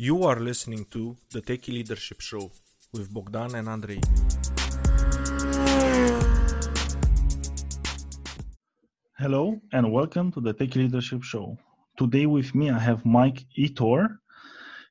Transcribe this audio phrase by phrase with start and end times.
[0.00, 2.52] You are listening to the Techie Leadership Show
[2.92, 4.00] with Bogdan and Andrei.
[9.18, 11.58] Hello and welcome to the Techie Leadership Show.
[11.96, 14.20] Today with me I have Mike Ettore.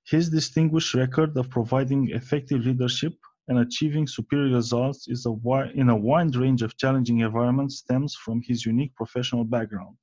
[0.04, 3.14] His distinguished record of providing effective leadership
[3.48, 8.14] and achieving superior results is a wi- in a wide range of challenging environments stems
[8.14, 9.96] from his unique professional background.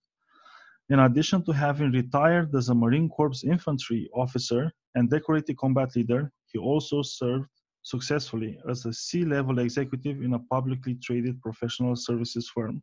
[0.91, 6.30] In addition to having retired as a Marine Corps infantry officer and decorated combat leader,
[6.53, 7.49] he also served
[7.82, 12.82] successfully as a C-level executive in a publicly traded professional services firm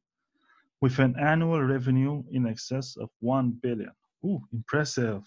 [0.81, 3.91] with an annual revenue in excess of 1 billion.
[4.25, 5.21] Ooh, impressive.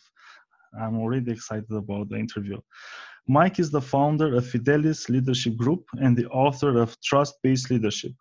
[0.81, 2.59] I'm already excited about the interview.
[3.29, 8.13] Mike is the founder of Fidelis Leadership Group and the author of Trust Based Leadership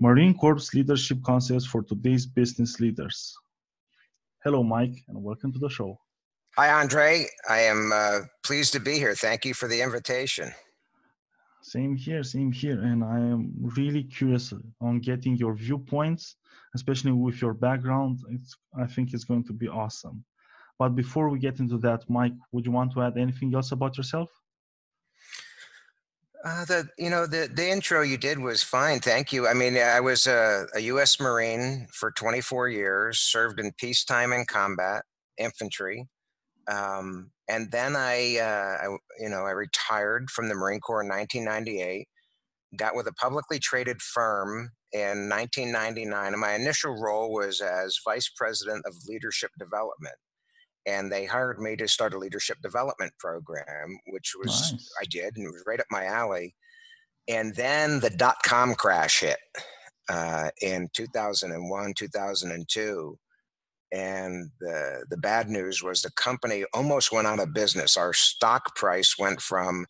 [0.00, 3.36] Marine Corps Leadership Concepts for Today's Business Leaders.
[4.42, 6.00] Hello, Mike, and welcome to the show.
[6.56, 7.26] Hi, Andre.
[7.46, 9.14] I am uh, pleased to be here.
[9.14, 10.50] Thank you for the invitation.
[11.60, 12.80] Same here, same here.
[12.80, 16.36] And I am really curious on getting your viewpoints,
[16.74, 18.20] especially with your background.
[18.30, 20.24] It's, I think it's going to be awesome.
[20.78, 23.98] But before we get into that, Mike, would you want to add anything else about
[23.98, 24.30] yourself?
[26.42, 28.98] Uh, the you know the the intro you did was fine.
[28.98, 29.46] Thank you.
[29.46, 31.20] I mean, I was a, a U.S.
[31.20, 35.02] Marine for 24 years, served in peacetime and combat
[35.36, 36.08] infantry,
[36.66, 41.08] um, and then I, uh, I you know I retired from the Marine Corps in
[41.08, 42.08] 1998.
[42.76, 48.30] Got with a publicly traded firm in 1999, and my initial role was as vice
[48.34, 50.14] president of leadership development
[50.86, 54.90] and they hired me to start a leadership development program, which was Nice.
[55.00, 56.54] I did, and it was right up my alley.
[57.28, 59.38] And then the dot com crash hit
[60.08, 63.18] uh, in 2001, 2002.
[63.92, 67.96] And the, the bad news was the company almost went out of business.
[67.96, 69.84] Our stock price went from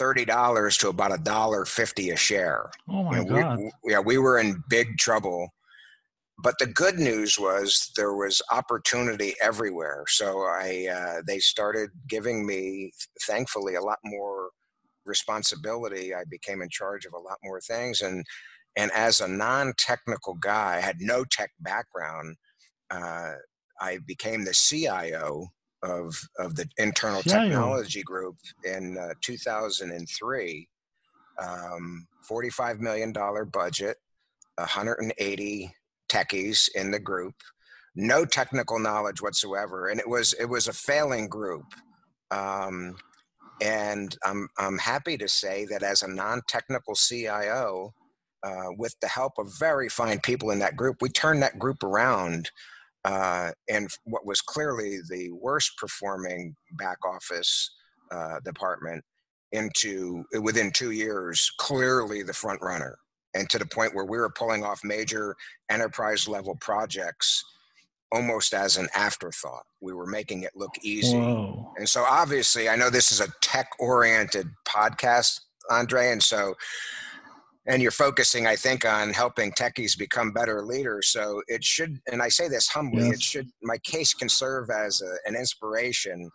[0.00, 2.70] $30 to about a dollar fifty a share.
[2.88, 3.58] Oh my You know, we- God.
[3.84, 5.48] yeah, we were in big trouble.
[6.42, 10.04] But the good news was there was opportunity everywhere.
[10.08, 12.92] So I, uh, they started giving me,
[13.26, 14.50] thankfully, a lot more
[15.06, 16.14] responsibility.
[16.14, 18.24] I became in charge of a lot more things, and
[18.76, 22.36] and as a non-technical guy, I had no tech background.
[22.90, 23.34] Uh,
[23.80, 25.46] I became the CIO
[25.82, 27.42] of of the internal CIO.
[27.42, 30.68] technology group in uh, 2003.
[31.38, 33.96] Um, 45 million dollar budget,
[34.56, 35.74] 180
[36.12, 37.34] techies in the group,
[37.94, 41.64] no technical knowledge whatsoever, and it was it was a failing group.
[42.30, 42.96] Um,
[43.62, 47.94] and I'm I'm happy to say that as a non-technical CIO,
[48.42, 51.82] uh, with the help of very fine people in that group, we turned that group
[51.82, 52.50] around.
[53.04, 57.70] Uh, and what was clearly the worst performing back office
[58.12, 59.04] uh, department
[59.52, 62.96] into within two years, clearly the front runner,
[63.34, 65.34] and to the point where we were pulling off major
[65.70, 67.42] enterprise level projects
[68.12, 69.64] almost as an afterthought.
[69.80, 71.16] We were making it look easy.
[71.16, 71.72] Whoa.
[71.78, 76.10] And so obviously, I know this is a tech oriented podcast, Andre.
[76.12, 76.54] And so,
[77.66, 81.08] and you're focusing, I think, on helping techies become better leaders.
[81.08, 83.14] So it should, and I say this humbly, Yes.
[83.14, 86.30] it should, my case can serve as a, an inspiration.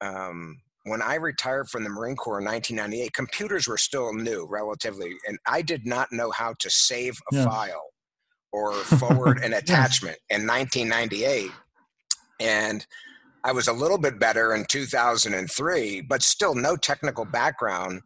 [0.00, 5.14] Um, when I retired from the Marine Corps in 1998, computers were still new relatively,
[5.26, 7.44] and I did not know how to save a Yes.
[7.44, 7.90] file
[8.52, 9.62] or forward an Yes.
[9.62, 11.50] attachment in 1998.
[12.40, 12.86] And
[13.44, 18.00] I was a little bit better in 2003, but still no technical background.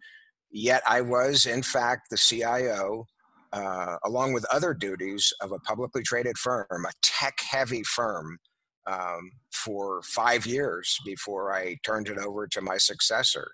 [0.50, 3.06] Yet I was, in fact, the CIO,
[3.52, 8.38] uh, along with other duties of a publicly traded firm, a tech heavy firm,
[8.86, 13.50] um, for five years before I turned it over to my successor.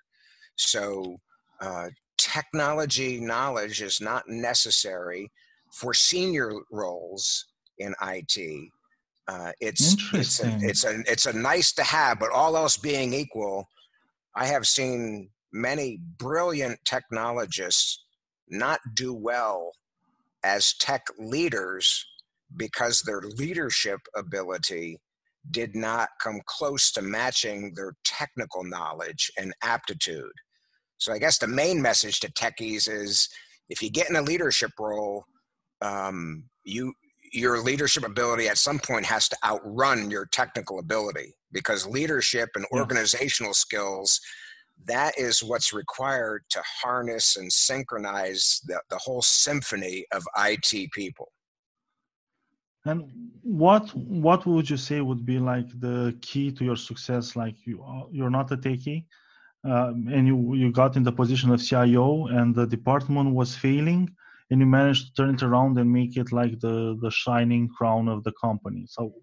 [0.55, 1.17] So,
[1.61, 5.31] uh, technology knowledge is not necessary
[5.71, 7.45] for senior roles
[7.79, 8.69] in IT.
[9.27, 13.13] Uh, it's it's a, it's a it's a nice to have, but all else being
[13.13, 13.67] equal,
[14.35, 18.03] I have seen many brilliant technologists
[18.49, 19.71] not do well
[20.43, 22.05] as tech leaders
[22.57, 24.99] because their leadership ability
[25.51, 30.31] did not come close to matching their technical knowledge and aptitude.
[30.97, 33.27] So I guess the main message to techies is
[33.69, 35.25] if you get in a leadership role,
[35.81, 36.93] um, you
[37.35, 42.65] your leadership ability at some point has to outrun your technical ability because leadership and
[42.71, 42.79] Yeah.
[42.79, 44.21] organizational skills
[44.85, 51.31] that is what's required to harness and synchronize the, the whole symphony of IT people.
[52.85, 53.09] And
[53.43, 57.35] what what would you say would be like the key to your success?
[57.35, 59.05] Like you you're not a techie,
[59.63, 64.09] um, and you you got in the position of CIO, and the department was failing,
[64.49, 68.09] and you managed to turn it around and make it like the the shining crown
[68.09, 68.85] of the company.
[68.87, 69.13] So,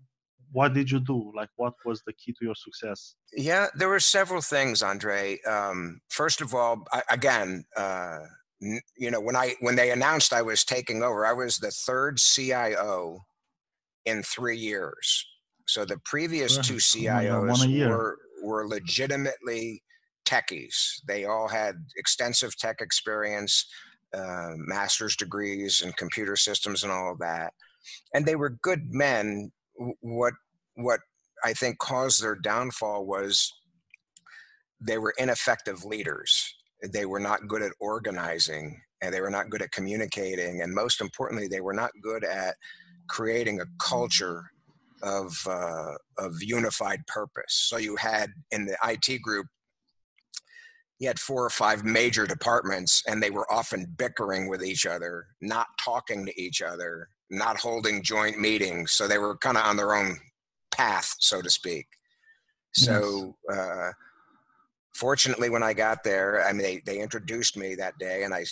[0.53, 1.31] what did you do?
[1.35, 3.15] Like, what was the key to your success?
[3.35, 5.39] Yeah, there were several things, Andre.
[5.43, 7.65] Um, first of all, I, again.
[7.77, 8.21] Uh,
[8.99, 12.21] you know when i when they announced i was taking over i was the third
[12.21, 13.25] cio
[14.07, 15.27] in three years.
[15.67, 19.83] So the previous two CIOs were were legitimately
[20.25, 20.75] techies.
[21.07, 23.67] They all had extensive tech experience,
[24.15, 27.53] uh, master's degrees in computer systems and all of that,
[28.15, 29.53] and they were good men.
[30.01, 30.35] What
[30.75, 31.01] what
[31.45, 33.53] I think caused their downfall was
[34.81, 36.55] they were ineffective leaders.
[36.93, 41.01] They were not good at organizing, and they were not good at communicating, and most
[41.01, 42.57] importantly, they were not good at
[43.11, 44.45] creating a culture
[45.03, 47.67] of uh, of unified purpose.
[47.69, 49.47] So you had in the IT group,
[50.99, 55.27] you had four or five major departments, and they were often bickering with each other,
[55.41, 58.93] not talking to each other, not holding joint meetings.
[58.93, 60.19] So they were kind of on their own
[60.71, 61.87] path, so to speak.
[62.73, 63.35] So.
[63.49, 63.59] Yes.
[63.59, 63.93] Uh,
[64.95, 68.45] fortunately, when I got there, I mean, they, they introduced me that day, and I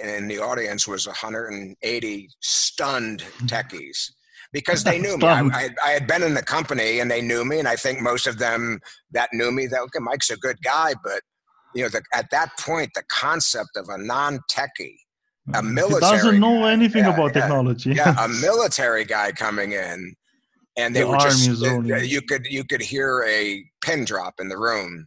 [0.00, 3.46] and in the audience was 180 stunned mm-hmm.
[3.46, 4.10] techies
[4.52, 5.26] because they knew me.
[5.26, 8.00] I, I, I, had been in the company and they knew me, and I think
[8.00, 8.80] most of them
[9.12, 11.20] that knew me that okay, Mike's a good guy, but
[11.74, 14.96] you know, the, at that point, the concept of a non-techie,
[15.54, 17.90] a military he doesn't know anything yeah, about yeah, technology.
[17.90, 20.14] yeah, a military guy coming in,
[20.76, 21.48] and they the were just
[22.06, 25.06] you could you could hear a pin drop in the room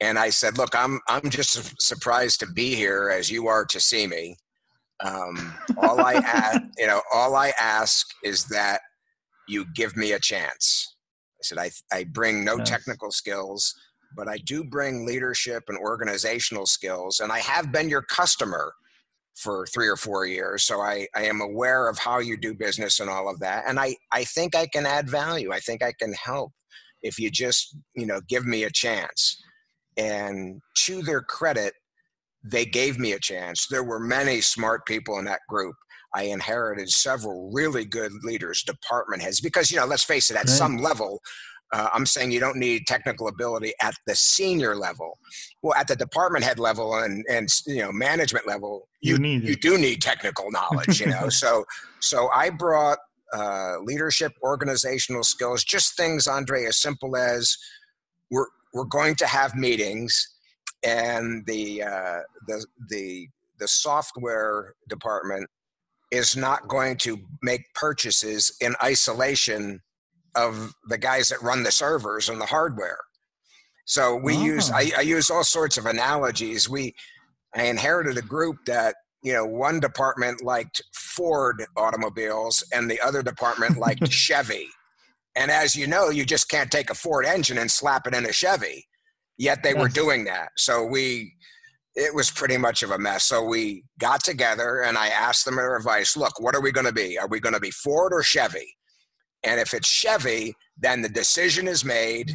[0.00, 3.80] and I said, "Look, I'm I'm just surprised to be here as you are to
[3.80, 4.36] see me.
[5.04, 8.80] Um, all I ask, you know, all I ask is that
[9.48, 10.96] you give me a chance."
[11.40, 12.68] I said, "I I bring no yes.
[12.68, 13.74] technical skills,
[14.16, 18.72] but I do bring leadership and organizational skills, and I have been your customer."
[19.36, 23.00] for three or four years so I, I am aware of how you do business
[23.00, 25.92] and all of that and I, I think i can add value i think i
[26.00, 26.52] can help
[27.02, 29.42] if you just you know give me a chance
[29.96, 31.74] and to their credit,
[32.44, 33.66] they gave me a chance.
[33.68, 35.74] There were many smart people in that group.
[36.14, 40.46] I inherited several really good leaders, department heads, because, you know, let's face it, at
[40.46, 40.48] right.
[40.48, 41.20] some level,
[41.72, 45.18] uh, I'm saying you don't need technical ability at the senior level.
[45.62, 49.42] Well, at the department head level and and you know management level, you you, need
[49.42, 51.00] you do need technical knowledge.
[51.00, 51.64] You know, so
[52.00, 52.98] so I brought
[53.32, 57.56] uh, leadership, organizational skills, just things, Andre, as simple as
[58.30, 60.34] we're we're going to have meetings,
[60.84, 63.28] and the uh, the the
[63.58, 65.48] the software department
[66.10, 69.80] is not going to make purchases in isolation
[70.34, 72.98] of the guys that run the servers and the hardware.
[73.86, 76.68] So we use I, I use all sorts of analogies.
[76.68, 76.94] We
[77.54, 83.22] I inherited a group that you know one department liked Ford automobiles and the other
[83.22, 84.68] department liked Chevy.
[85.36, 88.24] And as you know, you just can't take a Ford engine and slap it in
[88.24, 88.86] a Chevy.
[89.38, 89.78] Yet they yes.
[89.78, 90.48] were doing that.
[90.56, 91.34] So we,
[91.94, 93.24] it was pretty much of a mess.
[93.24, 96.16] So we got together and I asked them their advice.
[96.16, 97.18] Look, what are we going to be?
[97.18, 98.74] Are we going to be Ford or Chevy?
[99.42, 102.32] And if it's Chevy, then the decision is made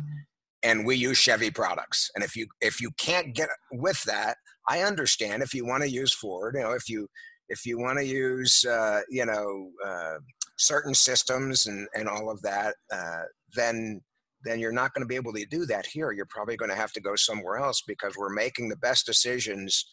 [0.64, 2.10] and we use Chevy products.
[2.16, 5.90] And if you if you can't get with that, I understand if you want to
[5.90, 7.08] use Ford, you know, if you
[7.50, 10.18] if you want to use uh, you know uh,
[10.62, 13.24] certain systems and, and all of that, uh,
[13.56, 14.02] then
[14.44, 16.12] then you're not going to be able to do that here.
[16.12, 19.86] You're probably going to have to go somewhere else because we're making the best decisions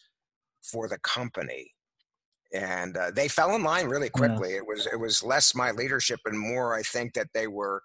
[0.63, 1.71] for the company.
[2.51, 4.51] And uh, they fell in line really quickly.
[4.51, 4.57] Yeah.
[4.57, 7.83] It was it was less my leadership and more I think that they were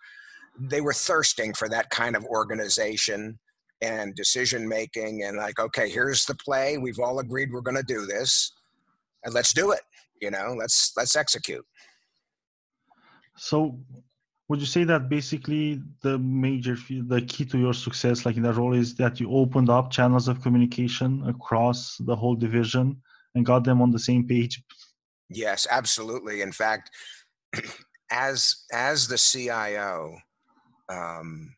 [0.59, 3.39] they were thirsting for that kind of organization
[3.83, 7.83] and decision making and like okay here's the play we've all agreed we're going to
[7.83, 8.53] do this
[9.25, 9.81] and let's do it
[10.23, 11.65] you know let's let's execute
[13.37, 13.79] so,
[14.49, 18.55] would you say that basically the major, the key to your success, like in that
[18.55, 23.01] role, is that you opened up channels of communication across the whole division
[23.35, 24.63] and got them on the same page?
[25.31, 26.43] Yes, absolutely.
[26.43, 26.91] In fact,
[28.11, 30.19] as as the CIO,
[30.91, 31.55] um,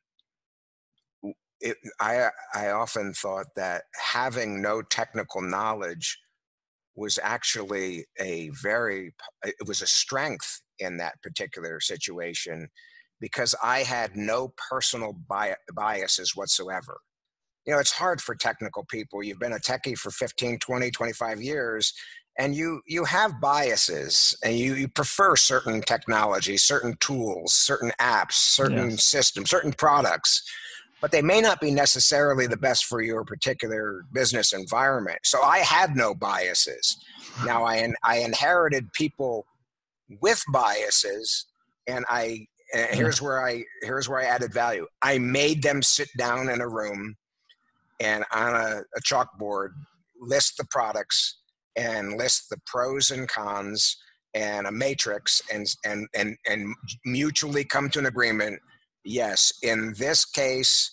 [1.60, 6.18] it, I I often thought that having no technical knowledge
[6.94, 12.68] was actually a very it was a strength in that particular situation
[13.20, 15.16] because I had no personal
[15.74, 16.98] biases whatsoever.
[17.66, 19.22] You know, it's hard for technical people.
[19.22, 21.92] You've been a techie for 15, 20, 25 years,
[22.38, 28.32] and you you have biases and you, you prefer certain technologies certain tools certain apps
[28.32, 29.04] certain yes.
[29.04, 30.42] systems certain products
[31.00, 35.58] but they may not be necessarily the best for your particular business environment so i
[35.58, 36.98] had no biases
[37.44, 39.46] now i i inherited people
[40.20, 41.46] with biases
[41.86, 44.86] and i eh, and here's where i here's where i added value.
[45.02, 47.16] I made them sit down in a room
[48.00, 49.70] and on a, a chalkboard
[50.20, 51.38] list the products
[51.76, 53.96] and list the pros and cons
[54.34, 58.60] and a matrix and and and and mutually come to an agreement
[59.04, 60.92] yes in this case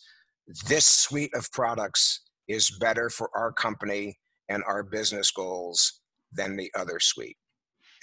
[0.67, 4.17] this suite of products is better for our company
[4.49, 6.01] and our business goals
[6.33, 7.37] than the other suite.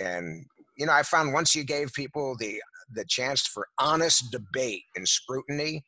[0.01, 0.47] And
[0.81, 2.61] you know i found once you gave people the
[2.95, 5.85] the chance for honest debate and scrutiny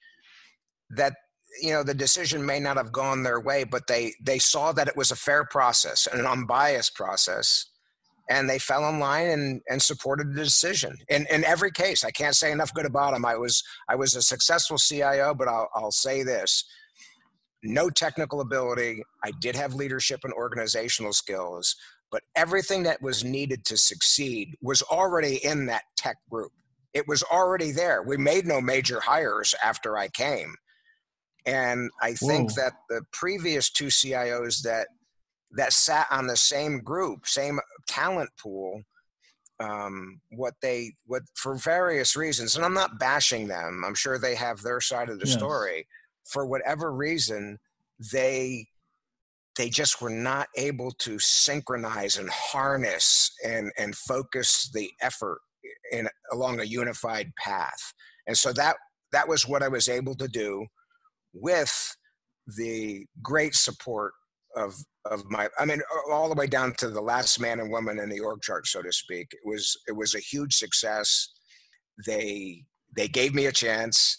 [0.90, 1.14] that
[1.60, 4.86] you know the decision may not have gone their way but they they saw that
[4.86, 7.66] it was a fair process and an unbiased process
[8.30, 10.96] and they fell in line and and supported the decision.
[11.08, 14.14] In in every case i can't say enough good about them i was i was
[14.14, 16.64] a successful cio but i'll, I'll say this.
[17.64, 19.04] No technical ability.
[19.24, 21.76] I did have leadership and organizational skills
[22.12, 26.52] but everything that was needed to succeed was already in that tech group
[26.94, 30.54] it was already there we made no major hires after i came
[31.46, 32.62] and I think Whoa.
[32.62, 34.88] that the previous two CIOs that
[35.54, 38.82] that sat on the same group, same talent pool,
[39.60, 43.82] um, what they what for various reasons, and I'm not bashing them.
[43.84, 45.36] I'm sure they have their side of the yes.
[45.36, 45.86] story.
[46.24, 47.58] For whatever reason,
[48.12, 48.68] they
[49.56, 55.40] they just were not able to synchronize and harness and and focus the effort
[55.92, 57.92] in along a unified path.
[58.26, 58.76] And so that
[59.12, 60.66] that was what I was able to do
[61.34, 61.96] with
[62.56, 64.12] the great support
[64.56, 64.74] of
[65.06, 65.80] of my i mean
[66.10, 68.82] all the way down to the last man and woman in the org chart so
[68.82, 71.32] to speak it was it was a huge success
[72.04, 72.62] they
[72.94, 74.18] they gave me a chance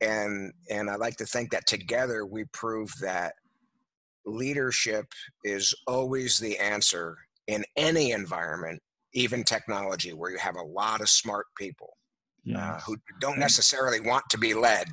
[0.00, 3.32] and and i like to think that together we proved that
[4.26, 5.06] leadership
[5.44, 7.16] is always the answer
[7.48, 8.80] in any environment
[9.14, 11.96] even technology where you have a lot of smart people
[12.44, 12.58] yes.
[12.58, 14.86] uh, who don't necessarily want to be led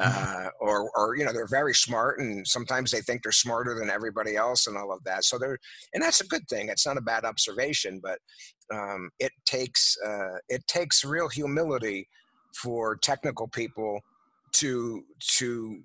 [0.00, 3.90] uh, or, or you know they're very smart and sometimes they think they're smarter than
[3.90, 5.24] everybody else and all of that.
[5.24, 5.58] So they're
[5.92, 6.68] and that's a good thing.
[6.68, 8.18] It's not a bad observation but
[8.72, 12.08] um, it takes uh, it takes real humility
[12.54, 14.00] for technical people
[14.52, 15.04] to
[15.38, 15.82] to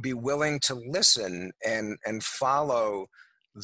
[0.00, 3.06] be willing to listen and and follow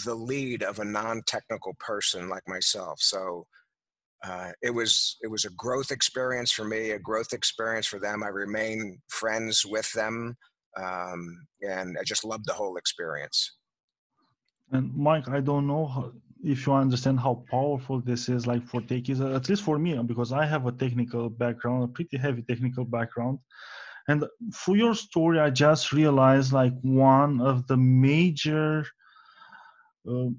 [0.04, 3.44] the lead of a non-technical person like myself so
[4.22, 8.22] uh, it was it was a growth experience for me, a growth experience for them.
[8.22, 10.36] I remain friends with them,
[10.76, 13.56] um, and I just loved the whole experience.
[14.72, 16.12] And Mike, I don't know how,
[16.44, 20.32] if you understand how powerful this is, like for techies, at least for me, because
[20.32, 23.38] I have a technical background, a pretty heavy technical background.
[24.10, 28.84] And for your story, I just realized like one of the major
[30.10, 30.30] uh,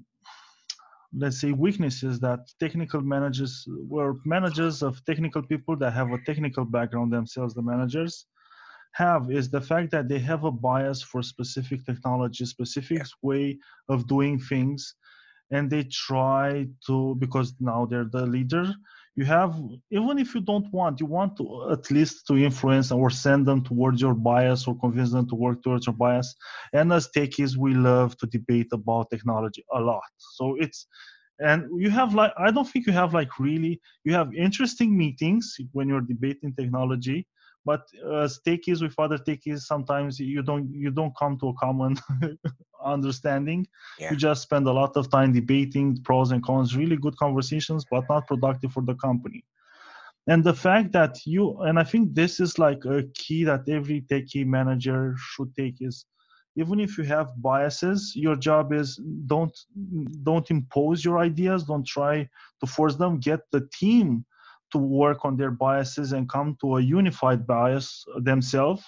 [1.14, 6.64] let's say weaknesses that technical managers were managers of technical people that have a technical
[6.64, 8.26] background themselves the managers
[8.92, 14.06] have is the fact that they have a bias for specific technology specific way of
[14.06, 14.94] doing things.
[15.50, 18.66] And they try to because now they're the leader
[19.14, 19.54] you have
[19.90, 23.62] even if you don't want you want to at least to influence or send them
[23.62, 26.34] towards your bias or convince them to work towards your bias.
[26.72, 30.02] And as techies we love to debate about technology a lot.
[30.18, 30.86] So it's
[31.38, 35.56] and you have like i don't think you have like really you have interesting meetings
[35.72, 37.26] when you're debating technology
[37.64, 41.54] but uh, as techies with other techies sometimes you don't you don't come to a
[41.54, 41.96] common
[42.84, 43.66] understanding.
[43.98, 44.10] Yeah.
[44.10, 48.04] you just spend a lot of time debating pros and cons really good conversations but
[48.08, 49.44] not productive for the company.
[50.28, 54.02] And the fact that you and i think this is like a key that every
[54.02, 56.06] techie manager should take is
[56.54, 59.56] even if you have biases your job is don't
[60.22, 62.28] don't impose your ideas don't try
[62.62, 63.18] to force them.
[63.18, 64.24] Get the team
[64.72, 68.82] to work on their biases and come to a unified bias themselves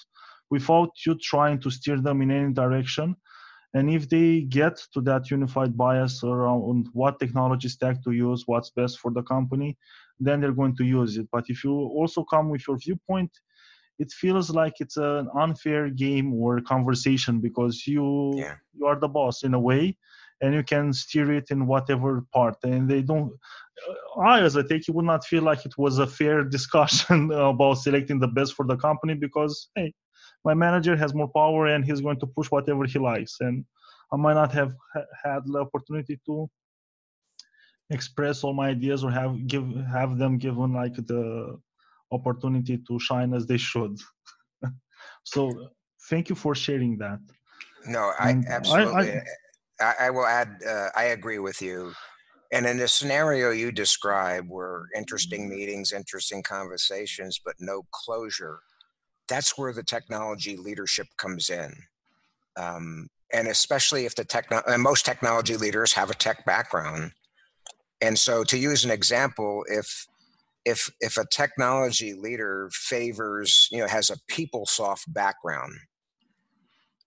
[0.50, 3.16] without you trying to steer them in any direction.
[3.74, 8.70] And if they get to that unified bias around what technology stack to use what's
[8.70, 9.76] best for the company
[10.20, 11.28] then they're going to use it.
[11.32, 13.30] But if you also come with your viewpoint
[13.98, 18.56] it feels like it's an unfair game or conversation because you yeah.
[18.74, 19.96] you are the boss in a way
[20.40, 23.32] and you can steer it in whatever part and they don't
[24.26, 27.74] i as I a techie would not feel like it was a fair discussion about
[27.74, 29.92] selecting the best for the company because hey
[30.44, 33.64] my manager has more power and he's going to push whatever he likes and
[34.12, 34.72] i might not have
[35.24, 36.48] had the opportunity to
[37.90, 41.58] express all my ideas or have give have them given like the
[42.12, 43.96] opportunity to shine as they should.
[45.24, 45.68] so
[46.08, 47.18] thank you for sharing that.
[47.86, 49.10] No, I And absolutely.
[49.10, 49.22] I- I,
[49.80, 50.60] I will add.
[50.66, 51.92] Uh, I agree with you.
[52.52, 58.60] And in the scenario you describe, where interesting meetings, interesting conversations, but no closure,
[59.28, 61.74] that's where the technology leadership comes in.
[62.56, 67.12] Um, and especially if the techno, and most technology leaders have a tech background.
[68.00, 70.06] And so, to use an example, if
[70.64, 75.72] if if a technology leader favors, you know, has a PeopleSoft background,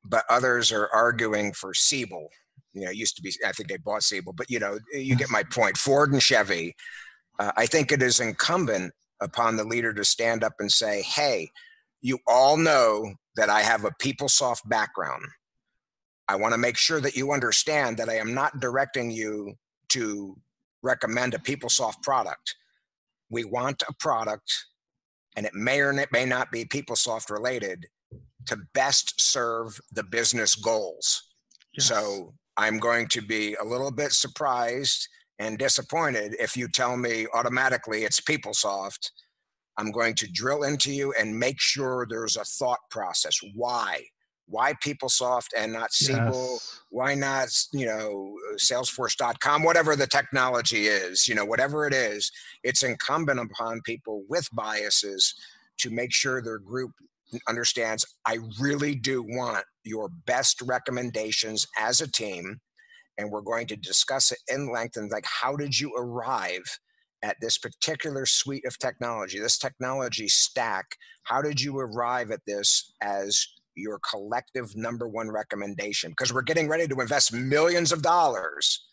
[0.04, 2.30] but others are arguing for Siebel.
[2.78, 5.16] You know, it used to be, I think they bought Siebel, but you know, you
[5.16, 5.78] get my point.
[5.78, 6.76] Ford and Chevy.
[7.40, 11.50] Uh, I think it is incumbent upon the leader to stand up and say, hey,
[12.02, 15.24] you all know that I have a PeopleSoft background.
[16.28, 19.54] I want to make sure that you understand that I am not directing you
[19.90, 20.38] to
[20.84, 22.56] recommend a PeopleSoft product.
[23.30, 24.52] We want a product,
[25.36, 27.86] and it may or it may not be PeopleSoft related,
[28.48, 31.24] to best serve the business goals.
[31.74, 31.88] Yes.
[31.88, 35.08] So I'm going to be a little bit surprised
[35.40, 39.12] and disappointed if you tell me automatically it's PeopleSoft.
[39.78, 43.40] I'm going to drill into you and make sure there's a thought process.
[43.54, 44.04] Why?
[44.48, 46.54] Why PeopleSoft and not Siebel?
[46.54, 46.82] Yes.
[46.90, 52.32] Why not, you know, Salesforce.com, whatever the technology is, you know, whatever it is,
[52.64, 55.36] it's incumbent upon people with biases
[55.80, 56.92] to make sure their group
[57.48, 62.60] understands I really do want your best recommendations as a team.
[63.18, 66.64] And we're going to discuss it in length and like, how did you arrive
[67.24, 70.86] at this particular suite of technology, this technology stack?
[71.24, 76.12] How did you arrive at this as your collective number one recommendation?
[76.12, 78.86] Because we're getting ready to invest millions of dollars.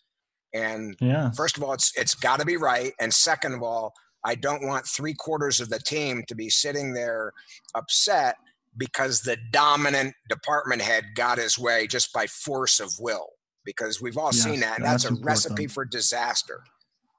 [0.55, 1.33] And Yeah.
[1.33, 3.93] first of all, it's it's got to be right, and second of all,
[4.25, 7.33] I don't want three quarters of the team to be sitting there
[7.75, 8.37] upset
[8.77, 13.29] because the dominant department head got his way just by force of will.
[13.65, 14.77] Because we've all seen that.
[14.77, 15.73] And that's, that's a recipe important.
[15.73, 16.61] for disaster.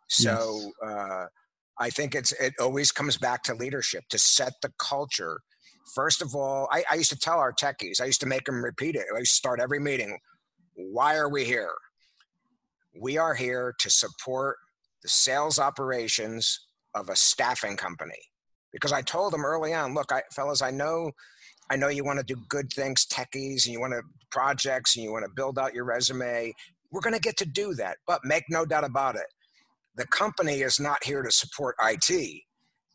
[0.07, 1.25] So uh,
[1.79, 5.39] I think it's it always comes back to leadership to set the culture.
[5.95, 8.63] First of all, I, I used to tell our techies, I used to make them
[8.63, 9.05] repeat it.
[9.15, 10.19] I used to start every meeting.
[10.75, 11.73] Why are we here?
[12.99, 14.57] We are here to support
[15.01, 16.64] the sales operations
[16.95, 18.19] of a staffing company.
[18.71, 21.11] Because I told them early on, look, I, fellas, I know,
[21.69, 25.03] I know you want to do good things, techies, and you want to projects, and
[25.03, 26.53] you want to build out your resume.
[26.91, 29.27] We're going to get to do that, but make no doubt about it.
[29.95, 32.41] The company is not here to support IT.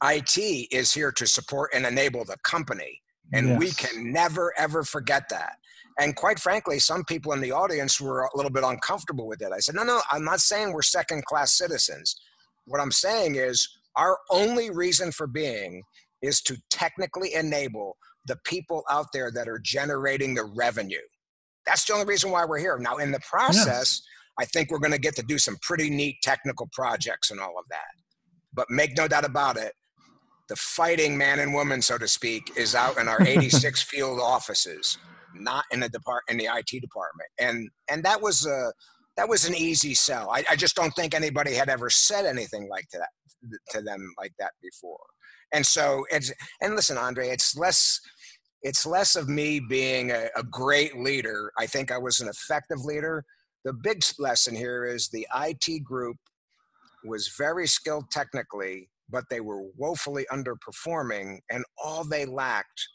[0.03, 0.39] IT
[0.71, 3.01] is here to support and enable the company.
[3.33, 5.53] And we can never, ever forget that.
[5.99, 9.53] And quite frankly, some people in the audience were a little bit uncomfortable with it.
[9.53, 12.17] I said, no, no, I'm not saying we're second class citizens.
[12.65, 13.69] What I'm saying is
[14.01, 15.83] our only reason for being
[16.23, 21.07] is to technically enable the people out there that are generating the revenue.
[21.67, 22.79] That's the only reason why we're here.
[22.79, 24.01] Now, in the process,
[24.39, 27.59] I think we're going to get to do some pretty neat technical projects and all
[27.59, 27.89] of that.
[28.55, 29.75] But make no doubt about it,
[30.49, 34.97] the fighting man and woman, so to speak, is out in our 86 field offices,
[35.35, 37.29] not in the depart in the IT department.
[37.39, 38.73] And and that was a
[39.21, 40.31] that was an easy sell.
[40.31, 43.11] I, I just don't think anybody had ever said anything like that
[43.69, 45.05] to them like that before.
[45.53, 48.01] And so it's and listen, Andre, it's less
[48.63, 51.53] it's less of me being a, a great leader.
[51.59, 53.23] I think I was an effective leader.
[53.67, 56.17] The big lesson here is the IT group
[57.05, 62.89] was very skilled technically, but they were woefully underperforming, and all they lacked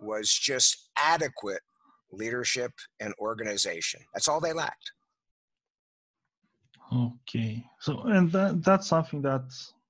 [0.00, 1.62] was just adequate
[2.10, 4.00] leadership and organization.
[4.12, 4.90] That's all they lacked.
[6.92, 7.64] Okay.
[7.78, 9.44] So, and that, that's something that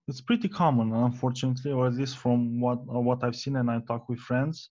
[0.08, 3.80] it's pretty common, unfortunately, or at least from what uh, what I've seen and I
[3.80, 4.70] talk with friends.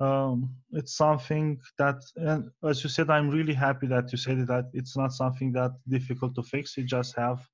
[0.00, 4.70] Um, it's something that, and as you said, I'm really happy that you said that
[4.72, 6.76] it's not something that difficult to fix.
[6.76, 7.46] You just have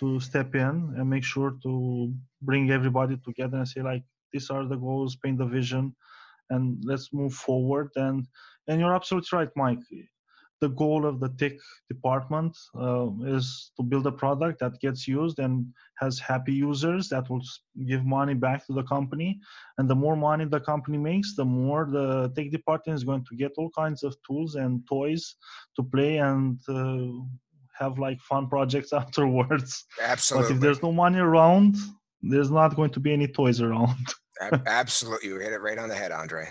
[0.00, 2.12] to step in and make sure to
[2.42, 5.94] bring everybody together and say like, these are the goals, paint the vision,
[6.48, 7.90] and let's move forward.
[7.94, 8.26] And
[8.66, 9.78] and you're absolutely right, Mike
[10.60, 11.52] the goal of the tech
[11.88, 15.66] department uh, is to build a product that gets used and
[15.98, 17.42] has happy users that will
[17.86, 19.40] give money back to the company
[19.78, 23.36] and the more money the company makes the more the tech department is going to
[23.36, 25.36] get all kinds of tools and toys
[25.76, 27.08] to play and uh,
[27.72, 31.76] have like fun projects afterwards absolutely but if there's no money around
[32.22, 33.96] there's not going to be any toys around
[34.66, 35.28] Absolutely.
[35.28, 36.48] You hit it right on the head, Andre.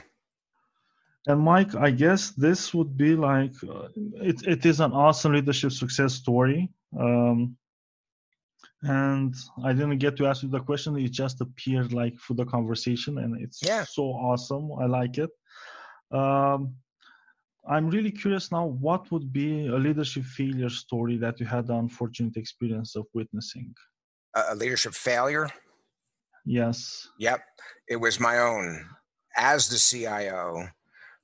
[1.27, 5.71] And Mike, I guess this would be like uh, it, it is an awesome leadership
[5.71, 6.69] success story.
[6.99, 7.57] Um,
[8.83, 10.97] and I didn't get to ask you the question.
[10.97, 13.83] It just appeared like for the conversation, and it's Yeah.
[13.83, 14.71] so awesome.
[14.79, 15.29] I like it.
[16.11, 16.75] Um,
[17.67, 18.65] I'm really curious now.
[18.65, 23.75] What would be a leadership failure story that you had the unfortunate experience of witnessing?
[24.35, 25.49] A, a leadership failure.
[26.45, 27.07] Yes.
[27.19, 27.41] Yep,
[27.89, 28.85] it was my own.
[29.35, 30.67] As the CIO,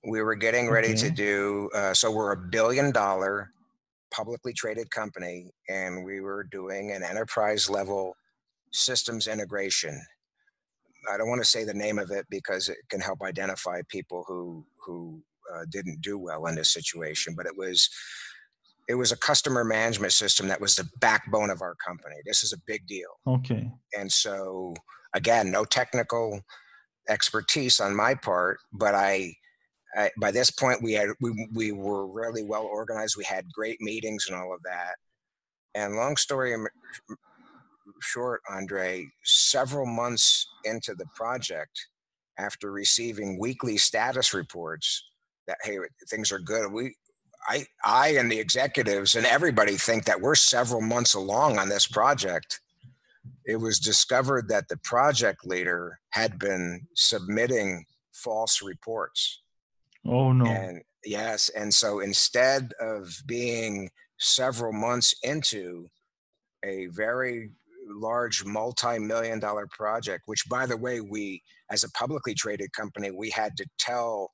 [0.08, 1.70] we were getting ready to do.
[1.76, 3.52] Uh, so we're a billion dollar
[4.12, 8.16] publicly traded company, and we were doing an enterprise level
[8.74, 10.00] systems integration.
[11.12, 14.24] I don't want to say the name of it because it can help identify people
[14.28, 15.22] who who
[15.54, 17.36] uh, didn't do well in this situation.
[17.36, 17.90] But it was
[18.88, 22.16] it was a customer management system that was the backbone of our company.
[22.26, 23.72] This is a big deal Okay.
[23.98, 24.76] and so
[25.16, 26.42] again no technical
[27.10, 29.34] expertise on my part but i,
[29.96, 33.18] I by this point we had we, we were really well organized.
[33.18, 34.96] We had great meetings and all of that.
[35.74, 36.56] And long story
[38.02, 41.88] short andre several months into the project
[42.38, 45.04] after receiving weekly status reports
[45.48, 45.78] that hey
[46.10, 46.94] things are good we
[47.48, 51.86] I, I and the executives and everybody think that we're several months along on this
[51.86, 52.60] project.
[53.46, 59.42] It was discovered that the project leader had been submitting false reports.
[60.06, 60.46] Oh no.
[60.46, 63.90] And yes, and so instead of being
[64.20, 65.88] several months into
[66.64, 67.52] a very
[67.88, 71.42] large multi-million dollar project, which by the way, we
[71.72, 74.32] as a publicly traded company, we had to tell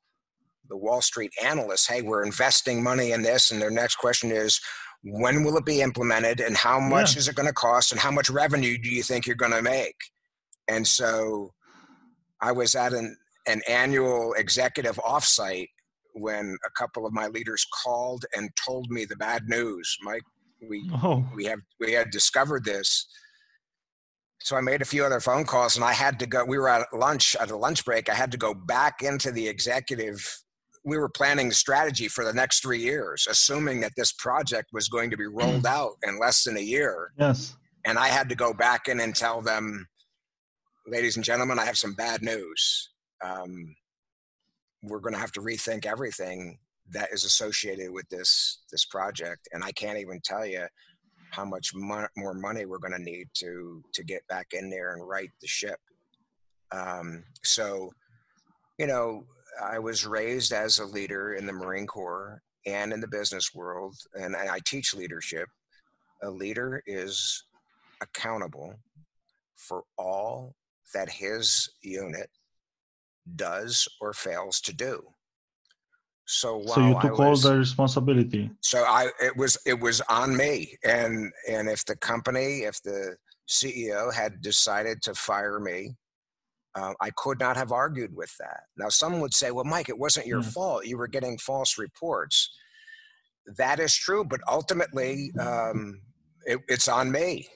[0.69, 3.51] the Wall Street analysts, hey, we're investing money in this.
[3.51, 4.59] And their next question is,
[5.03, 7.19] when will it be implemented and how much Yeah.
[7.19, 9.61] is it going to cost and how much revenue do you think you're going to
[9.61, 9.95] make?
[10.67, 11.53] And so
[12.41, 15.69] I was at an, an annual executive offsite
[16.13, 19.97] when a couple of my leaders called and told me the bad news.
[20.03, 20.23] Mike,
[20.67, 21.25] we Oh.
[21.35, 23.07] we have we had discovered this
[24.41, 26.69] so i made a few other phone calls and i had to go we were
[26.69, 30.23] at lunch at a lunch break i had to go back into the executive
[30.83, 34.87] we were planning the strategy for the next three years assuming that this project was
[34.87, 35.69] going to be rolled mm.
[35.69, 37.55] out in less than a year Yes.
[37.85, 39.87] and i had to go back in and tell them
[40.87, 42.90] ladies and gentlemen i have some bad news
[43.23, 43.75] um,
[44.83, 46.57] we're going to have to rethink everything
[46.89, 50.65] that is associated with this this project and i can't even tell you
[51.31, 54.93] how much mo- more money we're going to need to to get back in there
[54.93, 55.79] and right the ship.
[56.71, 57.91] Um, so
[58.77, 59.25] you know
[59.61, 63.95] i was raised as a leader in the marine corps and in the business world
[64.13, 65.47] and i teach leadership.
[66.23, 67.45] A leader is
[68.01, 68.75] accountable
[69.55, 70.53] for all
[70.93, 72.29] that his unit
[73.35, 75.01] does or fails to do
[76.25, 78.49] so while So you took all the responsibility.
[78.61, 83.17] so I it was it was on me, and and if the company, if the
[83.49, 85.95] CEO had decided to fire me,
[86.75, 88.61] uh, I could not have argued with that.
[88.77, 90.53] Now, some would say, "Well, Mike, it wasn't your Yes.
[90.53, 90.85] fault.
[90.85, 92.49] You were getting false reports."
[93.57, 96.01] That is true, but ultimately, um,
[96.45, 97.49] it, it's on me.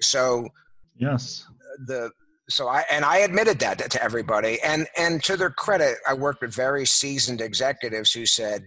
[0.00, 0.48] So
[0.94, 1.46] Yes.
[1.86, 2.12] the
[2.50, 6.42] so I and I admitted that to everybody, and and to their credit, I worked
[6.42, 8.64] with very seasoned executives who said,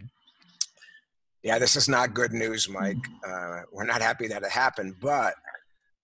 [1.43, 2.97] "Yeah, this is not good news, Mike.
[3.27, 5.35] Uh, we're not happy that it happened, but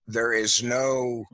[0.07, 1.25] there is no."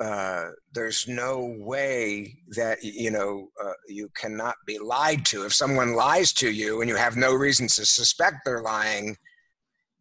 [0.00, 5.44] Uh, there's no way that you know uh, you cannot be lied to.
[5.44, 9.16] If someone lies to you and you have no reason to suspect they're lying,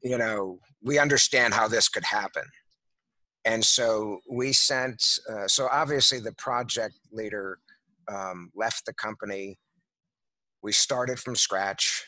[0.02, 2.44] you know we understand how this could happen
[3.46, 7.58] and so we sent uh, so obviously the project leader
[8.12, 9.58] um, left the company.
[10.62, 12.06] We started from scratch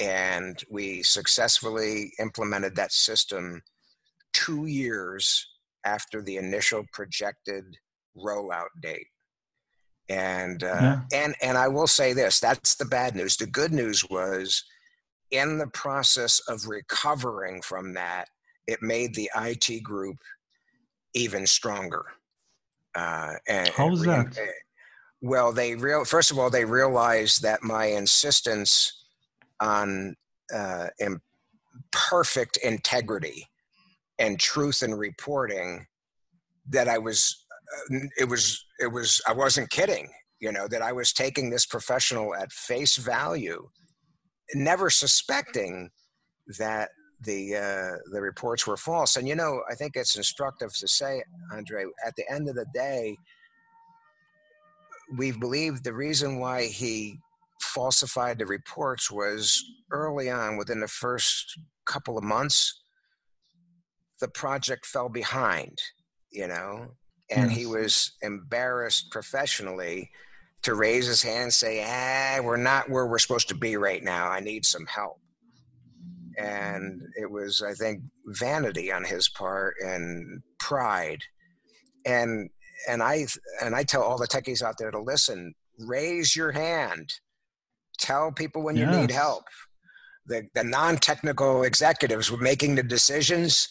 [0.00, 3.62] and we successfully implemented that system
[4.32, 5.46] two years
[5.84, 7.64] after the initial projected
[8.16, 9.06] rollout date.
[10.08, 11.00] And uh, Yeah.
[11.12, 13.36] and and i will say this that's the bad news.
[13.36, 14.64] The good news was
[15.30, 18.28] in the process of recovering from that
[18.66, 20.18] it made the it group
[21.14, 22.04] even stronger.
[22.94, 24.38] Uh, and How was that?
[24.38, 24.42] uh,
[25.20, 29.06] Well, they real first of all they realized that my insistence
[29.60, 30.16] on
[30.54, 31.20] uh, in
[31.90, 33.48] perfect integrity
[34.18, 35.86] and truth in reporting
[36.68, 37.44] that I was
[37.90, 40.10] uh, it was it was I wasn't kidding.
[40.40, 43.68] You know that I was taking this professional at face value,
[44.54, 45.90] never suspecting
[46.58, 46.90] that
[47.24, 49.16] the uh, the reports were false.
[49.16, 52.66] And you know, I think it's instructive to say, Andre, at the end of the
[52.74, 53.16] day,
[55.16, 57.18] we believe the reason why he
[57.60, 62.82] falsified the reports was early on, within the first couple of months,
[64.20, 65.78] the project fell behind,
[66.30, 66.88] you know,
[67.30, 70.10] and he was embarrassed professionally
[70.62, 74.02] to raise his hand and say, ah, we're not where we're supposed to be right
[74.02, 74.28] now.
[74.28, 75.21] I need some help.
[76.38, 76.44] Mm-hmm.
[76.44, 81.20] And it was, I think, vanity on his part and pride.
[82.06, 82.50] And
[82.88, 83.26] and I
[83.62, 87.12] and I tell all the techies out there to listen, raise your hand.
[87.98, 88.96] Tell people when you yes.
[88.96, 89.44] need help.
[90.26, 93.68] The the non-technical executives were making the decisions,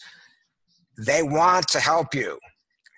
[0.98, 2.38] they want to help you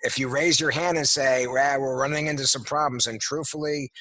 [0.05, 3.91] if you raise your hand and say, well, we're running into some problems, and truthfully,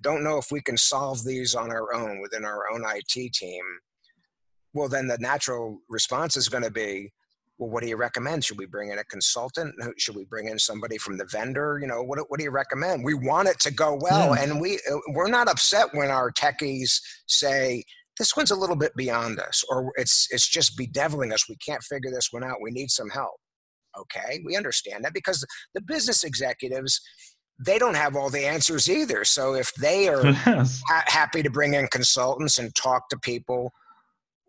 [0.00, 3.62] don't know if we can solve these on our own within our own IT team,
[4.74, 7.12] well, then the natural response is going to be,
[7.58, 8.44] well, what do you recommend?
[8.44, 9.74] Should we bring in a consultant?
[9.98, 11.78] Should we bring in somebody from the vendor?
[11.80, 13.04] You know, what, what do you recommend?
[13.04, 14.42] We want it to go well, yeah.
[14.42, 17.84] and we uh, we're not upset when our techies say
[18.18, 21.48] this one's a little bit beyond us, or it's it's just bedeviling us.
[21.48, 22.56] We can't figure this one out.
[22.60, 23.36] We need some help.
[23.98, 27.00] Okay, we understand that because the business executives
[27.64, 29.24] they don't have all the answers either.
[29.24, 30.82] So if they are yes.
[30.88, 33.70] ha- happy to bring in consultants and talk to people,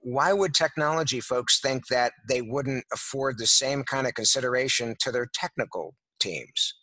[0.03, 5.11] why would technology folks think that they wouldn't afford the same kind of consideration to
[5.11, 6.75] their technical teams?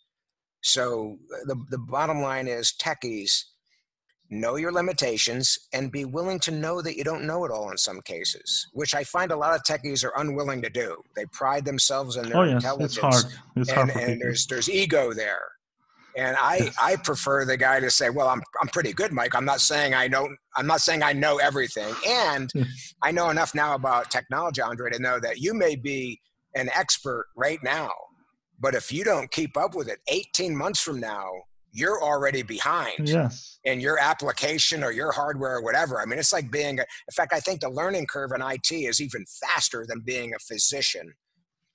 [0.63, 3.43] So the, the bottom line is techies
[4.31, 7.77] know your limitations and be willing to know that you don't know it all in
[7.77, 11.01] some cases, which I find a lot of techies are unwilling to do.
[11.15, 12.97] They pride themselves in their oh, yes, intelligence.
[12.97, 13.25] It's hard.
[13.57, 15.43] It's and, hard and there's there's ego there.
[16.17, 16.71] And I.
[16.81, 19.35] I prefer the guy to say, well, I'm, I'm pretty good, Mike.
[19.35, 21.93] I'm not saying I know, I'm not saying I know everything.
[22.07, 22.63] And hmm.
[23.01, 26.19] I know enough now about technology, Andre, to know that you may be
[26.55, 27.91] an expert right now,
[28.59, 31.29] but if you don't keep up with it 18 months from now,
[31.73, 33.59] you're already behind yes.
[33.63, 36.01] in your application or your hardware or whatever.
[36.01, 38.71] I mean, it's like being, a, in fact, I think the learning curve in IT
[38.71, 41.13] is even faster than being a physician.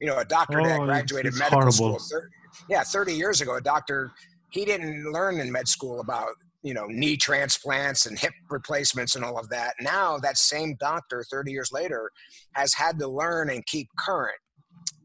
[0.01, 1.99] You know, a doctor oh, that graduated medical horrible.
[1.99, 2.27] school, 30,
[2.69, 4.13] yeah, 30 years ago, a doctor,
[4.51, 6.31] he didn't learn in med school about,
[6.63, 9.75] you know, knee transplants and hip replacements and all of that.
[9.81, 12.11] Now, that same doctor, 30 years later,
[12.53, 14.39] has had to learn and keep current.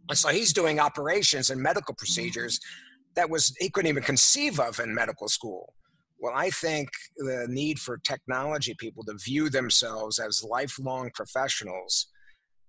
[0.10, 2.60] And so he's doing operations and medical procedures
[3.16, 5.74] that was he couldn't even conceive of in medical school.
[6.20, 12.08] Well, I think the need for technology people to view themselves as lifelong professionals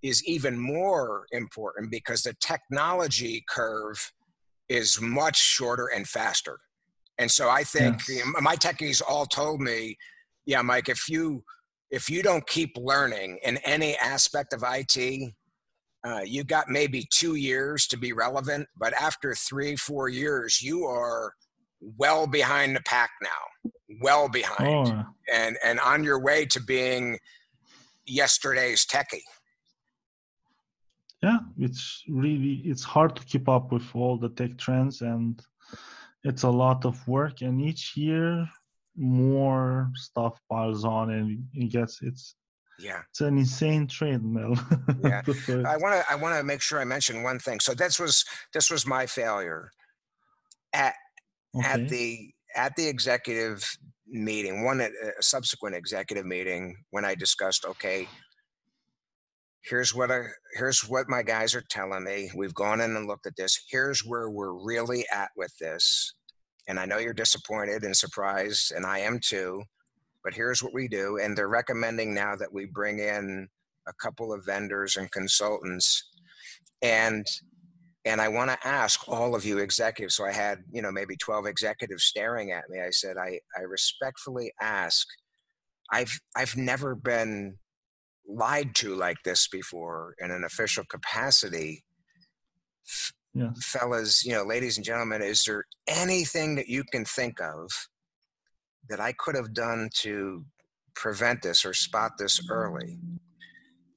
[0.03, 4.12] is even more important because the technology curve
[4.73, 6.59] is much shorter and faster.
[7.19, 8.27] And so I think yes.
[8.41, 9.97] my techies all told me,
[10.47, 11.45] yeah, Mike, if you
[11.91, 15.35] if you don't keep learning in any aspect of IT,
[16.05, 20.85] uh, you got maybe two years to be relevant, but after three, four years, you
[20.87, 21.35] are
[21.99, 25.05] well behind the pack now, well behind, oh.
[25.33, 27.19] and and on your way to being
[28.07, 29.21] yesterday's techie.
[31.23, 35.41] Yeah, it's really it's hard to keep up with all the tech trends, and
[36.25, 37.43] it's a lot of work.
[37.43, 38.49] And each year,
[38.97, 42.35] more stuff piles on, and it gets it's
[42.79, 43.03] yeah.
[43.11, 44.57] It's an insane treadmill.
[45.05, 45.23] yeah.
[45.67, 47.61] I want to I want to make sure I mention one thing.
[47.61, 49.71] So this was this was my failure
[50.73, 50.95] at
[51.57, 51.69] okay.
[51.69, 53.65] at the at the executive
[54.07, 58.09] meeting, one at a subsequent executive meeting when I discussed okay,
[59.62, 60.22] here's what I
[60.55, 62.31] here's what my guys are telling me.
[62.35, 63.64] We've gone in and looked at this.
[63.70, 66.14] Here's where we're really at with this.
[66.68, 69.62] And I know you're disappointed and surprised and I am too
[70.25, 71.18] but here's what we do.
[71.18, 73.48] And they're recommending now that we bring in
[73.88, 76.11] a couple of vendors and consultants.
[76.83, 77.27] And
[78.05, 80.16] and I want to ask all of you executives.
[80.16, 82.81] So I had, you know, maybe 12 executives staring at me.
[82.81, 85.07] I said, I, I respectfully ask,
[85.92, 87.59] I've I've never been
[88.27, 91.85] lied to like this before in an official capacity.
[93.35, 93.65] Yes.
[93.65, 97.71] Fellas, you know, ladies and gentlemen, is there anything that you can think of
[98.89, 100.45] that I could have done to
[100.95, 102.99] prevent this or spot this early?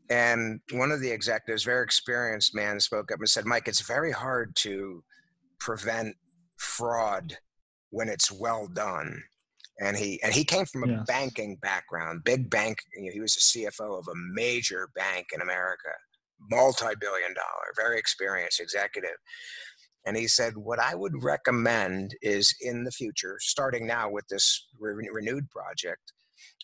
[0.10, 4.12] And one of the executives, very experienced man, spoke up and said, Mike, it's very
[4.12, 5.04] hard to
[5.60, 6.16] prevent
[6.58, 7.38] fraud
[7.90, 9.24] when it's well done.
[9.80, 12.78] And he and he came from a banking background, big bank.
[12.96, 15.90] You know, he was a CFO of a major bank in America,
[16.50, 19.18] multi-billion dollar, very experienced executive.
[20.06, 24.68] And he said, What I would recommend is in the future, starting now with this
[24.80, 26.14] re- renewed project,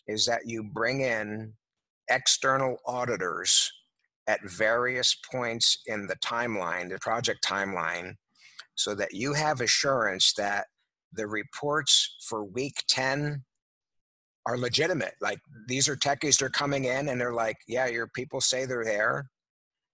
[0.06, 1.52] is that you bring in
[2.08, 3.70] external auditors
[4.28, 8.14] at various points in the timeline, the project timeline,
[8.74, 10.66] so that you have assurance that
[11.12, 13.44] the reports for week 10
[14.46, 15.14] are legitimate.
[15.20, 18.84] Like these are techies, they're coming in and they're like, yeah, your people say they're
[18.84, 19.28] there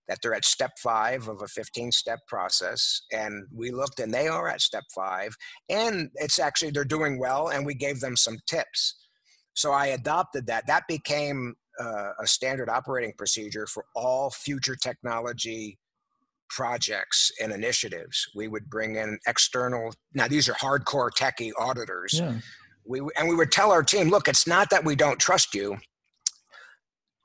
[0.08, 3.02] that they're at step five of a 15 step process.
[3.12, 5.36] And we looked and they are at step five.
[5.68, 7.48] And it's actually, they're doing well.
[7.48, 9.06] And we gave them some tips.
[9.54, 10.66] So I adopted that.
[10.66, 15.78] That became uh, a standard operating procedure for all future technology
[16.50, 18.26] projects and initiatives.
[18.34, 22.14] We would bring in external, now these are hardcore techie auditors.
[22.14, 22.38] Yeah.
[22.86, 25.78] We, and we would tell our team, look, it's not that we don't trust you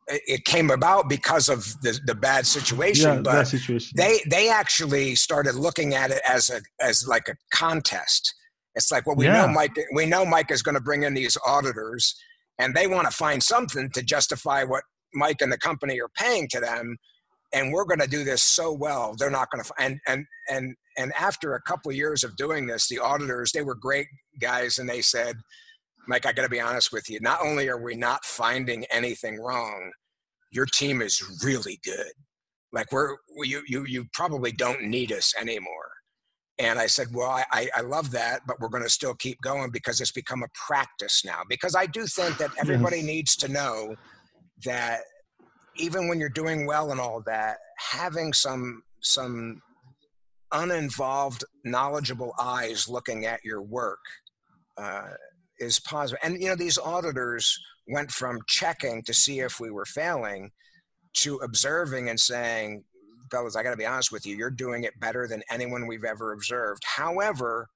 [0.07, 3.91] it came about because of the, the bad situation yeah, but situation.
[3.95, 8.33] they they actually started looking at it as a as like a contest
[8.75, 9.45] it's like well we yeah.
[9.45, 12.15] know mike we know mike is going to bring in these auditors
[12.59, 14.83] and they want to find something to justify what
[15.13, 16.97] mike and the company are paying to them
[17.53, 20.75] and we're going to do this so well they're not going to and and and
[20.97, 24.07] and after a couple of years of doing this the auditors they were great
[24.39, 25.35] guys and they said
[26.07, 27.19] Mike, I got to be honest with you.
[27.21, 29.91] Not only are we not finding anything wrong,
[30.51, 32.11] your team is really good.
[32.71, 35.91] Like we're you you you probably don't need us anymore.
[36.59, 39.71] And I said, well, I, I love that, but we're going to still keep going
[39.71, 41.41] because it's become a practice now.
[41.49, 43.05] Because I do think that everybody yes.
[43.05, 43.95] needs to know
[44.63, 45.01] that
[45.77, 49.61] even when you're doing well and all that, having some some
[50.51, 53.99] uninvolved, knowledgeable eyes looking at your work
[54.77, 55.09] uh,
[55.59, 56.19] is positive.
[56.23, 57.57] And you know, these auditors
[57.87, 60.51] went from checking to see if we were failing
[61.13, 62.83] to observing and saying,
[63.29, 66.03] fellas, I got to be honest with you, you're doing it better than anyone we've
[66.03, 66.83] ever observed.
[66.85, 67.67] However,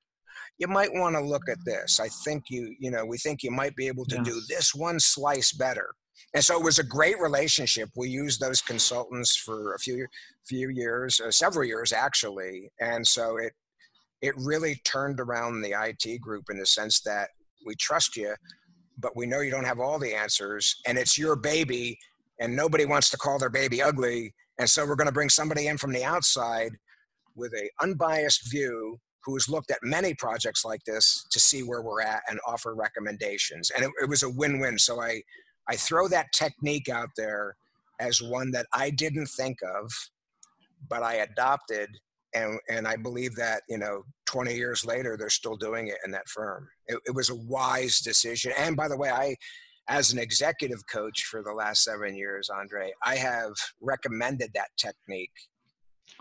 [0.59, 1.99] you might want to look at this.
[1.99, 4.99] I think you, you know, we think you might be able to do this one
[4.99, 5.89] slice better.
[6.33, 7.89] And so it was a great relationship.
[7.95, 10.07] We used those consultants for a few
[10.47, 13.53] few years, uh, several years actually, and so it
[14.21, 17.29] it really turned around the IT group in the sense that
[17.65, 18.33] we trust you,
[18.97, 21.97] but we know you don't have all the answers, and it's your baby,
[22.39, 24.33] and nobody wants to call their baby ugly.
[24.59, 26.71] And so we're going to bring somebody in from the outside
[27.35, 31.81] with a unbiased view who has looked at many projects like this to see where
[31.81, 33.69] we're at and offer recommendations.
[33.75, 34.79] And it, it was a win-win.
[34.79, 35.21] So I,
[35.69, 37.55] I throw that technique out there
[37.99, 39.91] as one that I didn't think of,
[40.89, 41.89] but I adopted
[42.33, 46.11] and and I believe that you know 20 years later they're still doing it in
[46.11, 46.67] that firm.
[46.87, 48.51] It, it, was a wise decision.
[48.57, 49.35] And by the way, I
[49.87, 55.31] as an executive coach for the last seven years, Andre, I have recommended that technique.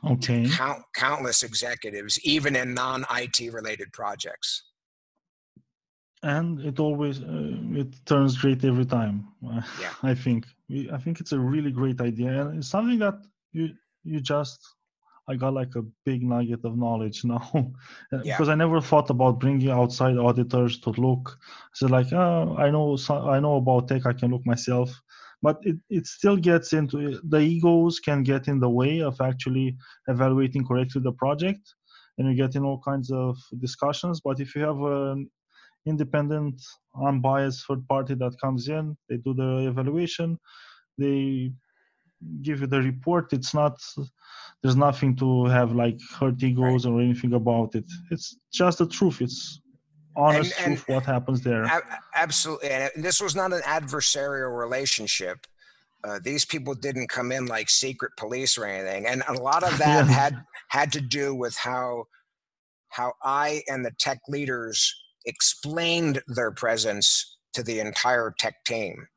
[0.05, 0.49] Okay.
[0.49, 4.65] Count, countless executives, even in non-IT related projects.
[6.27, 9.17] And it always uh, it turns great every time.
[9.83, 9.95] Yeah.
[10.03, 10.45] I think
[10.97, 13.19] I think it's a really great idea, and it's something that
[13.53, 13.65] you
[14.03, 14.61] you just
[15.29, 18.37] I got like a big nugget of knowledge now uh, yeah.
[18.37, 21.39] because I never thought about bringing outside auditors to look.
[21.75, 22.97] So like, oh, I know
[23.37, 24.91] I know about tech, I can look myself,
[25.43, 29.21] but it, it still gets into uh, the egos can get in the way of
[29.21, 29.77] actually
[30.09, 31.75] evaluating correctly the project,
[32.19, 34.21] and you get in all kinds of discussions.
[34.21, 35.31] But if you have an
[35.87, 36.61] independent,
[37.01, 40.39] unbiased third party that comes in, they do the evaluation,
[40.99, 41.53] they
[42.43, 43.33] give you the report.
[43.33, 43.81] It's not
[44.63, 46.93] there's nothing to have like hurt egos right.
[46.93, 47.85] or anything about it.
[48.11, 49.21] It's just the truth.
[49.21, 49.61] It's
[50.17, 51.71] honest and, and truth what happens there.
[52.15, 55.47] Absolutely, and this was not an adversarial relationship.
[56.05, 59.77] Uh, these people didn't come in like secret police or anything, and a lot of
[59.79, 62.05] that had had to do with how
[62.89, 64.95] how I and the tech leaders
[65.27, 69.09] explained their presence to the entire tech team.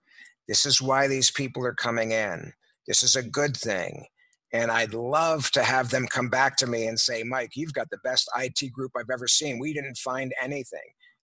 [0.48, 2.52] This is why these people are coming in.
[2.88, 4.06] This is a good thing.
[4.52, 7.89] And I'd love to have them come back to me and say, Mike, you've got
[7.91, 9.60] the best IT group I've ever seen.
[9.60, 10.80] We didn't find anything.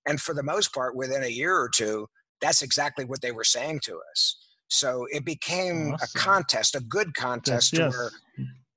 [0.06, 2.06] And for the most part, within a year or two,
[2.40, 4.36] that's exactly what they were saying to us.
[4.68, 6.08] So it became awesome.
[6.14, 7.92] a contest, a good contest yes, yes.
[7.92, 8.10] where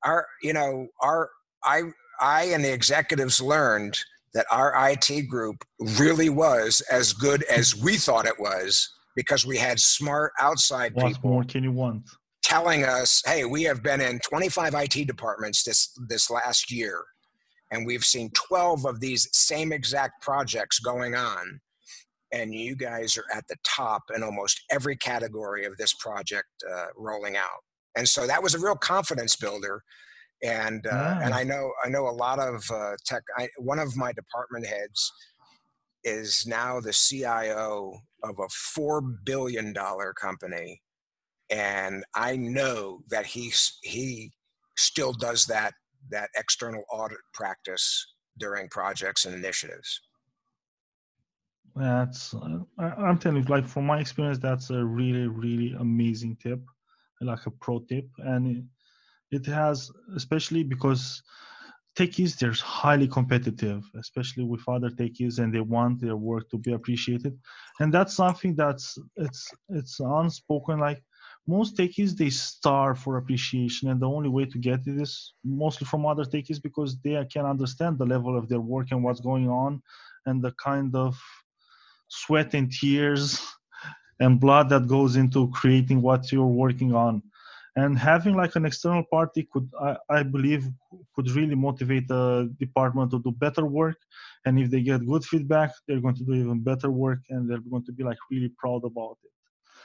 [0.03, 1.29] our, you know, our,
[1.63, 1.83] I,
[2.19, 3.99] I and the executives learned
[4.33, 5.63] that our IT group
[5.97, 11.07] really was as good as we thought it was because we had smart outside what
[11.07, 11.29] people.
[11.29, 12.03] More can you want?
[12.49, 17.03] telling us, "Hey, we have been in 25 IT departments this this last year,
[17.71, 21.61] and we've seen 12 of these same exact projects going on,
[22.31, 26.87] and you guys are at the top in almost every category of this project uh,
[26.97, 27.63] rolling out."
[27.95, 29.83] And so that was a real confidence builder.
[30.43, 33.23] And uh, and I know I know a lot of uh, tech.
[33.37, 35.11] I, one of my department heads
[36.05, 40.81] is now the CIO of a four billion dollar company
[41.49, 44.31] and I know that he he
[44.77, 45.73] still does that
[46.11, 50.01] that external audit practice during projects and initiatives.
[51.75, 56.37] That's uh, I, am telling you, like from my experience, that's a really really amazing
[56.41, 56.59] tip,
[57.21, 58.63] like a pro tip, and it
[59.45, 61.21] has especially because
[61.95, 66.71] techies they're highly competitive especially with other techies and they want their work to be
[66.71, 67.37] appreciated.
[67.79, 71.03] And that's something that's it's it's unspoken like
[71.47, 75.85] most techies they starve for appreciation and the only way to get it is mostly
[75.85, 79.49] from other techies because they can understand the level of their work and what's going
[79.49, 79.81] on
[80.25, 81.19] and the kind of
[82.07, 83.41] sweat and tears
[84.19, 87.21] and blood that goes into creating what you're working on
[87.79, 90.63] and having like an external party could I, I, believe
[91.15, 93.97] could really motivate the department to do better work.
[94.45, 97.65] And if they get good feedback they're going to do even better work and they're
[97.73, 99.31] going to be like really proud about it.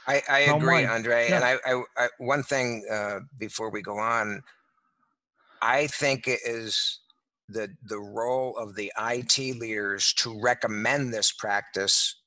[0.07, 1.35] I, I agree andre yeah.
[1.35, 4.43] and I, I, I, one thing uh, before we go on
[5.61, 6.99] i think it is
[7.49, 12.21] the the role of the it leaders to recommend this practice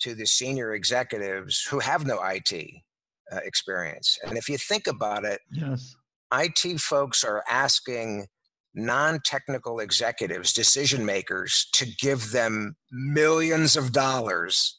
[0.00, 2.83] to the senior executives who have no it
[3.32, 4.18] uh, experience.
[4.24, 5.94] And if you think about it, yes.
[6.32, 8.26] IT folks are asking
[8.74, 14.78] non technical executives, decision makers, to give them millions of dollars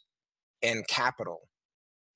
[0.62, 1.48] in capital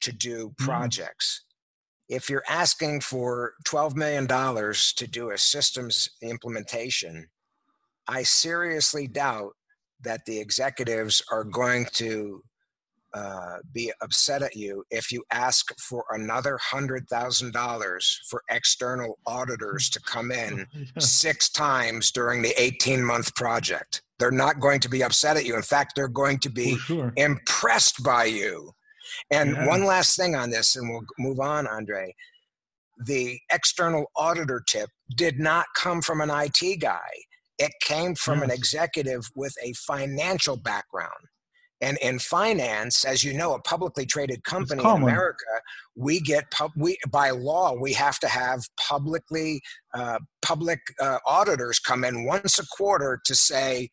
[0.01, 0.57] to do mm.
[0.57, 1.43] projects.
[1.43, 2.15] Mm.
[2.15, 7.27] If you're asking for $12 million to do a systems implementation,
[8.07, 9.53] I seriously doubt
[10.01, 12.41] that the executives are going to
[13.13, 19.17] uh, be upset at you if you ask for another hundred thousand dollars for external
[19.25, 20.65] auditors to come in
[20.99, 24.03] six times during the 18 month project.
[24.19, 25.55] They're not going to be upset at you.
[25.55, 27.13] In fact, they're going to be sure.
[27.15, 28.71] impressed by you.
[29.31, 29.67] And yeah.
[29.67, 32.13] one last thing on this, and we'll move on, Andre.
[33.05, 37.09] The external auditor tip did not come from an IT guy.
[37.57, 38.43] It came from yes.
[38.45, 41.25] an executive with a financial background
[41.81, 45.45] and in finance, as you know, a publicly traded company in America,
[45.95, 49.61] we get pub, we by law we have to have publicly
[49.93, 53.89] uh, public uh, auditors come in once a quarter to say,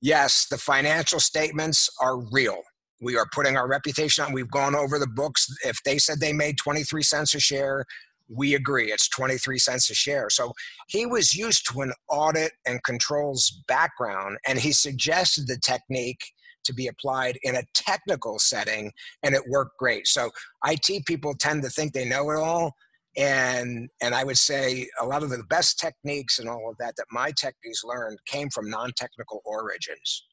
[0.00, 2.62] yes, the financial statements are real.
[3.00, 4.32] We are putting our reputation on.
[4.32, 5.46] We've gone over the books.
[5.64, 7.84] If they said they made 23 cents a share,
[8.28, 10.28] we agree it's 23 cents a share.
[10.30, 10.52] So
[10.88, 16.32] he was used to an audit and controls background, and he suggested the technique
[16.68, 18.92] to be applied in a technical setting
[19.22, 20.06] and it worked great.
[20.06, 20.30] So
[20.64, 22.74] it people tend to think they know it all
[23.16, 26.94] and and i would say a lot of the best techniques and all of that
[26.96, 30.26] that my techies learned came from non-technical origins.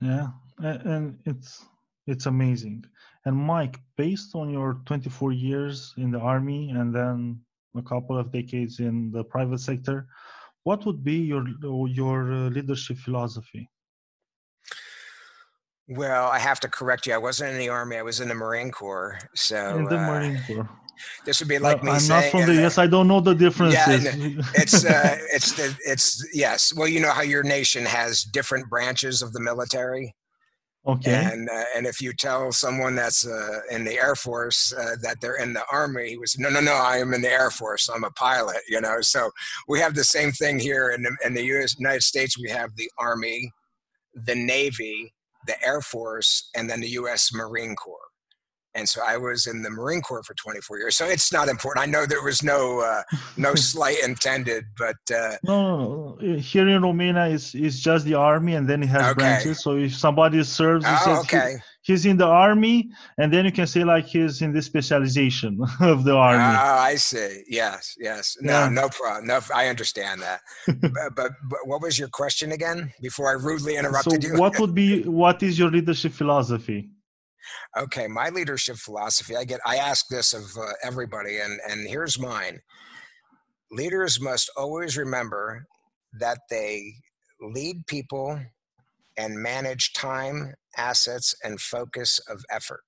[0.00, 1.64] Yeah and it's
[2.06, 2.84] it's amazing.
[3.24, 7.40] And mike based on your 24 years in the army and then
[7.76, 10.06] a couple of decades in the private sector
[10.64, 11.44] what would be your
[11.88, 13.68] your uh, leadership philosophy
[15.88, 17.14] well, I have to correct you.
[17.14, 17.96] I wasn't in the army.
[17.96, 19.18] I was in the Marine Corps.
[19.34, 20.68] So in the uh, Marine Corps.
[21.26, 22.22] This would be like me I'm saying.
[22.22, 22.78] not from the yes.
[22.78, 23.74] I don't know the difference.
[23.74, 23.98] Yeah,
[24.54, 26.72] it's uh, it's the it's yes.
[26.74, 30.14] Well, you know how your nation has different branches of the military.
[30.86, 31.30] Okay.
[31.32, 35.20] And uh, and if you tell someone that's uh, in the Air Force uh, that
[35.20, 37.88] they're in the Army, he was no no no I am in the Air Force.
[37.88, 38.58] I'm a pilot.
[38.68, 39.30] You know, so
[39.66, 41.78] we have the same thing here in the, in the U.S.
[41.78, 42.38] United States.
[42.38, 43.50] We have the Army,
[44.14, 45.13] the Navy,
[45.46, 47.32] the Air Force, and then the U.S.
[47.32, 47.98] Marine Corps.
[48.76, 50.96] And so I was in the Marine Corps for 24 years.
[50.96, 51.86] So it's not important.
[51.86, 53.02] I know there was no uh,
[53.36, 58.14] no slight intended, but uh, no, no, no, here in Romania is is just the
[58.14, 59.14] army, and then it has okay.
[59.14, 59.62] branches.
[59.62, 61.52] So if somebody serves, oh, okay.
[61.52, 65.60] He, he's in the army, and then you can say like he's in this specialization
[65.80, 66.42] of the army.
[66.42, 67.44] Oh, I see.
[67.46, 68.36] Yes, yes.
[68.40, 68.68] No, yeah.
[68.68, 69.26] no problem.
[69.26, 70.40] No, I understand that.
[70.66, 72.92] but, but, but what was your question again?
[73.00, 74.38] Before I rudely interrupted so you.
[74.40, 76.90] what would be what is your leadership philosophy?
[77.76, 79.36] Okay, my leadership philosophy.
[79.36, 79.60] I get.
[79.66, 82.60] I ask this of uh, everybody, and and here's mine.
[83.70, 85.66] Leaders must always remember
[86.20, 86.94] that they
[87.40, 88.40] lead people
[89.16, 92.82] and manage time, assets, and focus of effort.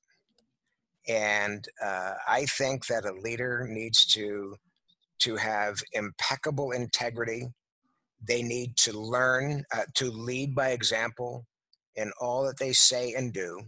[1.08, 4.56] And uh, I think that a leader needs to
[5.18, 7.48] to have impeccable integrity.
[8.26, 11.46] They need to learn uh, to lead by example
[11.94, 13.60] in all that they say and do.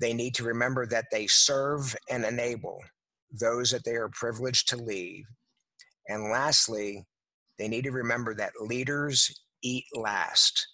[0.00, 2.80] They need to remember that they serve and enable
[3.30, 5.24] those that they are privileged to lead.
[6.08, 7.06] And lastly,
[7.58, 10.66] they need to remember that leaders eat last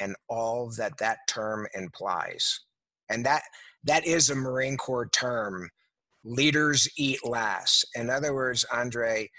[0.00, 2.60] and all that that term implies.
[3.10, 3.42] And that
[3.84, 5.70] that is a Marine Corps term.
[6.24, 7.86] Leaders eat last.
[7.94, 9.30] In other words, Andre,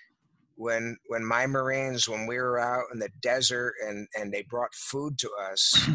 [0.55, 4.74] when when my Marines, when we were out in the desert and and they brought
[4.74, 5.88] food to us,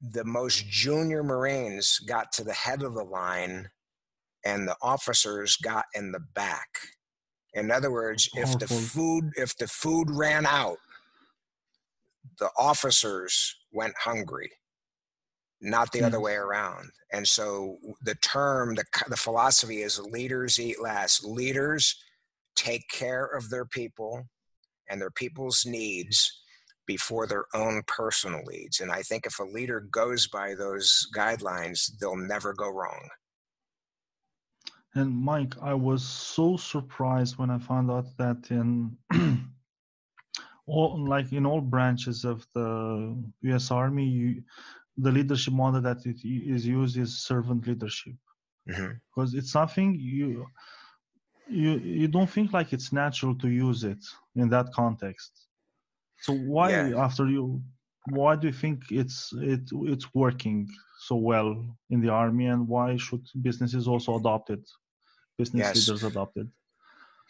[0.00, 3.68] the most junior Marines got to the head of the line
[4.44, 6.68] and the officers got in the back.
[7.54, 10.78] In other words, if oh, the food if the food ran out,
[12.38, 14.50] the officers went hungry,
[15.60, 16.24] not the other mm.
[16.24, 16.90] way around.
[17.12, 21.24] And so the term, the, the philosophy is leaders eat last.
[21.24, 22.02] Leaders
[22.56, 24.28] take care of their people
[24.88, 26.40] and their people's needs
[26.86, 28.80] before their own personal needs.
[28.80, 33.08] And I think if a leader goes by those guidelines, they'll never go wrong.
[34.94, 38.96] And Mike, I was so surprised when I found out that in
[40.66, 43.70] all, like in all branches of the U.S.
[43.70, 44.42] Army, you,
[44.96, 48.14] the leadership model that it is used is servant leadership,
[48.68, 48.92] mm-hmm.
[49.14, 50.46] because it's something you
[51.48, 54.02] you you don't think like it's natural to use it
[54.36, 55.48] in that context.
[56.20, 57.04] So why yeah.
[57.04, 57.60] after you
[58.10, 60.68] why do you think it's it it's working
[61.00, 61.50] so well
[61.90, 64.66] in the army and why should businesses also adopt it?
[65.38, 65.88] business yes.
[65.88, 66.50] leaders adopted?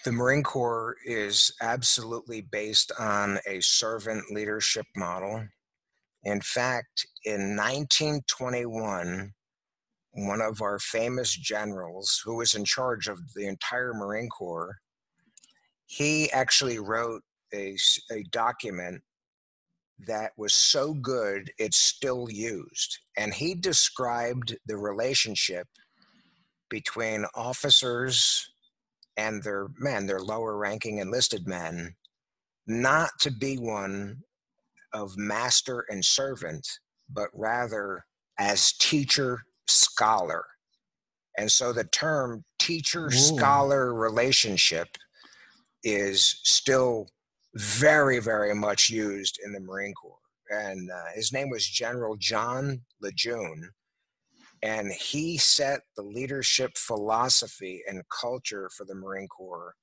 [0.04, 5.46] The Marine Corps is absolutely based on a servant leadership model.
[6.24, 9.32] In fact, in 1921,
[10.12, 14.76] one of our famous generals, who was in charge of the entire Marine Corps,
[15.86, 17.22] he actually wrote
[17.54, 17.76] a,
[18.10, 19.02] a document
[20.06, 22.98] that was so good it's still used.
[23.16, 25.66] And he described the relationship
[26.68, 28.50] between officers
[29.16, 31.94] and their men, their lower ranking enlisted men,
[32.66, 34.18] not to be one
[34.92, 36.66] of master and servant,
[37.10, 38.04] but rather
[38.38, 40.44] as teacher scholar.
[41.36, 44.88] And so the term teacher scholar relationship
[45.82, 47.08] is still
[47.54, 50.18] very, very much used in the Marine Corps.
[50.50, 53.70] And uh, his name was General John Lejeune
[54.64, 59.74] and he set the leadership philosophy and culture for the Marine Corps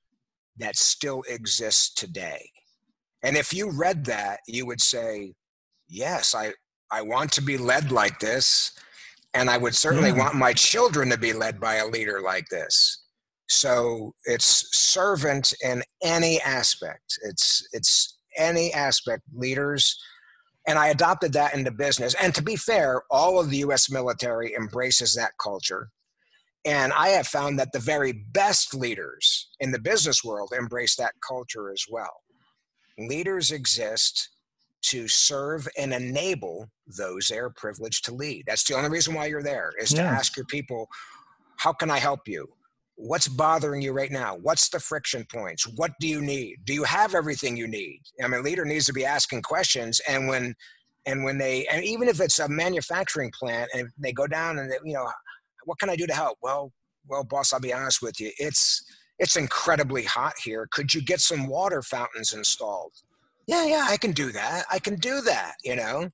[0.58, 2.50] that still exists today.
[3.22, 5.36] And if you read that, you would say,
[5.88, 6.54] yes, I,
[6.92, 8.72] I want to be led like this.
[9.36, 10.18] And I would certainly yeah.
[10.18, 13.04] want my children to be led by a leader like this.
[13.50, 17.20] So it's servant in any aspect.
[17.24, 19.22] It's, it's any aspect.
[19.32, 19.96] Leaders,
[20.68, 22.16] and I adopted that into business.
[22.22, 25.90] And to be fair, all of the US military embraces that culture.
[26.66, 31.14] And I have found that the very best leaders in the business world embrace that
[31.28, 32.22] culture as well.
[33.00, 34.30] Leaders exist
[34.84, 38.44] to serve and enable those they are privileged to lead.
[38.48, 40.88] That's the only reason why you're there is to ask your people,
[41.58, 42.48] how can I help you?
[42.96, 44.36] What's bothering you right now?
[44.36, 45.68] What's the friction points?
[45.76, 46.58] What do you need?
[46.66, 48.02] Do you have everything you need?
[48.24, 50.56] I mean leader needs to be asking questions and when
[51.06, 54.72] and when they and even if it's a manufacturing plant and they go down and
[54.72, 55.10] they, you know
[55.66, 56.38] what can i do to help?
[56.42, 56.72] Well
[57.08, 58.84] well boss i'll be honest with you it's
[59.20, 60.68] it's incredibly hot here.
[60.72, 62.94] Could you get some water fountains installed?
[63.48, 64.66] Yeah yeah i can do that.
[64.72, 66.10] I can do that you know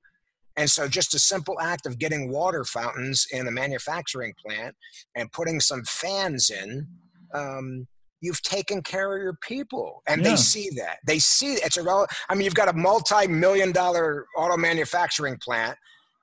[0.58, 4.74] and so, just a simple act of getting water fountains in a manufacturing plant
[5.14, 6.84] and putting some fans in,
[7.32, 7.86] um,
[8.20, 10.30] you've taken care of your people, and yeah.
[10.30, 10.98] they see that.
[11.06, 15.78] They see it's a rel- I mean, you've got a multi-million dollar auto manufacturing plant.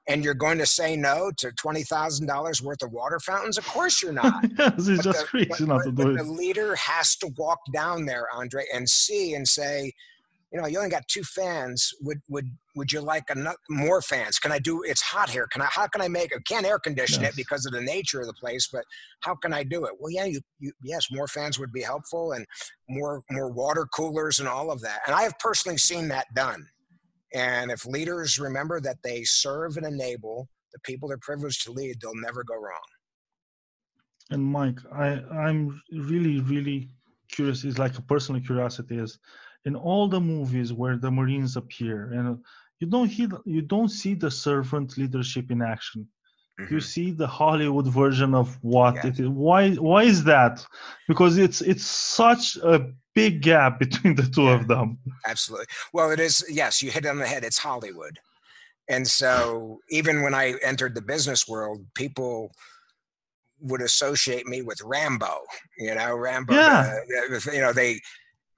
[0.08, 3.58] And you're going to say no to twenty thousand dollars worth of water fountains?
[3.58, 4.46] Of course you're not.
[4.60, 6.18] yes, it's just the, crazy not to do it.
[6.18, 9.94] The leader has to walk down there, Andre, and see and say,
[10.56, 11.92] you know, you only got two fans.
[12.00, 14.40] Would would would you like enough, more fans?
[14.40, 14.84] Can I do?
[14.84, 15.48] It's hot here.
[15.52, 15.66] Can I?
[15.70, 16.34] How can I make?
[16.34, 17.34] I can't air condition yes.
[17.34, 18.70] it because of the nature of the place.
[18.72, 18.86] But
[19.20, 19.92] how can I do it?
[20.00, 22.46] Well, yeah, you, you yes, more fans would be helpful, and
[22.88, 25.02] more more water coolers and all of that.
[25.06, 26.66] And I have personally seen that done.
[27.34, 31.98] And if leaders remember that they serve and enable the people they're privileged to lead,
[32.02, 32.88] they'll never go wrong.
[34.30, 36.92] And Mike, I I'm really really
[37.30, 37.66] curious.
[37.66, 39.20] Is like a personal curiosity is
[39.66, 42.40] in all the movies where the Marines appear, and
[42.80, 46.08] you don't hear, you don't see the servant leadership in action.
[46.60, 46.74] Mm-hmm.
[46.74, 49.08] You see the Hollywood version of what yeah.
[49.08, 49.28] it is.
[49.28, 49.72] Why?
[49.72, 50.66] Why is that?
[51.08, 54.56] Because it's it's such a big gap between the two yeah.
[54.56, 54.98] of them.
[55.28, 55.68] Absolutely.
[55.94, 56.46] Well, it is.
[56.50, 57.44] Yes, you hit it on the head.
[57.44, 58.20] It's Hollywood,
[58.88, 62.52] and so even when I entered the business world, people
[63.60, 65.40] would associate me with Rambo.
[65.78, 66.54] You know, Rambo.
[66.54, 66.94] Yeah.
[67.32, 68.00] Uh, you know, they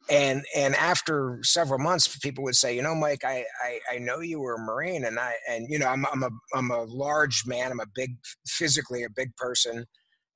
[0.09, 4.19] and and after several months people would say you know mike i i, I know
[4.19, 7.43] you were a marine and i and you know I'm, I'm a i'm a large
[7.45, 8.15] man i'm a big
[8.47, 9.85] physically a big person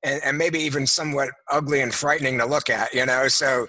[0.04, 3.68] and, and maybe even somewhat ugly and frightening to look at you know so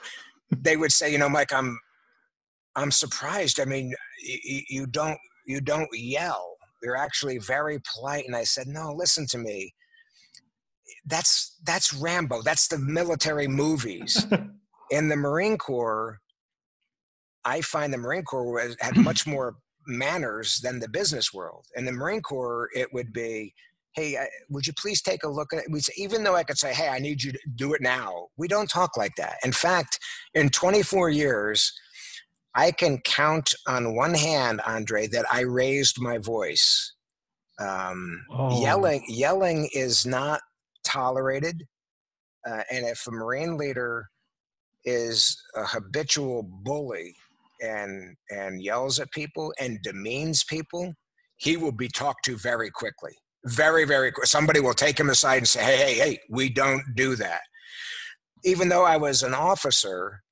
[0.51, 1.79] they would say you know mike i'm
[2.77, 3.93] i'm surprised i mean
[4.23, 9.27] you, you don't you don't yell you're actually very polite and i said no listen
[9.27, 9.73] to me
[11.07, 12.43] that's that's Rambo.
[12.43, 14.27] That's the military movies.
[14.93, 16.21] In the Marine Corps,
[17.47, 21.65] I find the Marine Corps had much more manners than the business world.
[21.75, 23.55] In the Marine Corps, it would be,
[23.95, 24.19] hey,
[24.51, 25.91] would you please take a look at it?
[25.97, 28.69] Even though I could say, hey, I need you to do it now, we don't
[28.69, 29.39] talk like that.
[29.45, 29.99] In fact,
[30.35, 31.73] in 24 years,
[32.55, 36.95] I can count on one hand, Andre, that I raised my voice.
[37.59, 38.63] Um, oh.
[38.63, 40.43] Yelling, yelling is not
[40.85, 41.67] tolerated.
[42.47, 44.11] Uh, and if a Marine leader
[44.85, 47.15] is a habitual bully
[47.61, 50.93] and and yells at people and demeans people,
[51.37, 53.13] he will be talked to very quickly.
[53.47, 54.27] Very, very quick.
[54.27, 57.43] Somebody will take him aside and say, "Hey, hey, hey, we don't do that."
[58.45, 60.23] Even though I was an officer,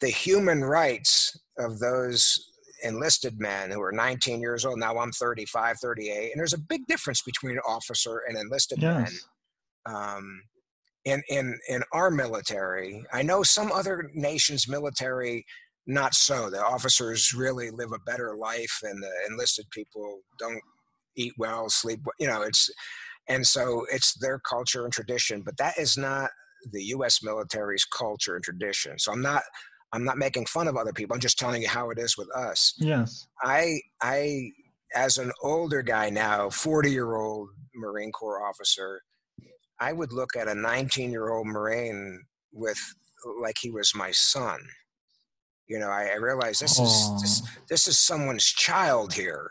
[0.00, 2.46] the human rights of those
[2.82, 6.86] enlisted men who are 19 years old now i'm 35 38 and there's a big
[6.86, 8.96] difference between an officer and enlisted yes.
[9.86, 10.42] men um,
[11.04, 15.44] in, in, in our military i know some other nations military
[15.86, 20.60] not so the officers really live a better life and the enlisted people don't
[21.16, 22.70] eat well sleep you know it's
[23.28, 26.30] and so it's their culture and tradition but that is not
[26.72, 29.42] the us military's culture and tradition so i'm not
[29.92, 31.14] I'm not making fun of other people.
[31.14, 32.74] I'm just telling you how it is with us.
[32.78, 33.26] Yes.
[33.42, 34.50] I I
[34.94, 39.02] as an older guy now, 40 year old Marine Corps officer,
[39.80, 42.22] I would look at a 19 year old Marine
[42.52, 42.78] with
[43.40, 44.58] like he was my son.
[45.66, 46.84] You know, I, I realize this Aww.
[46.84, 49.50] is this, this is someone's child here.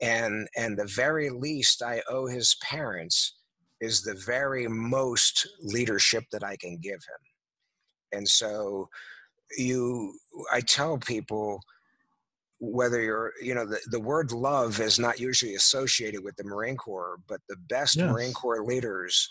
[0.00, 3.36] And and the very least I owe his parents
[3.80, 8.18] is the very most leadership that I can give him.
[8.18, 8.88] And so
[9.56, 10.14] you
[10.52, 11.60] i tell people
[12.58, 16.76] whether you're you know the, the word love is not usually associated with the marine
[16.76, 18.10] corps but the best yes.
[18.10, 19.28] marine corps leaders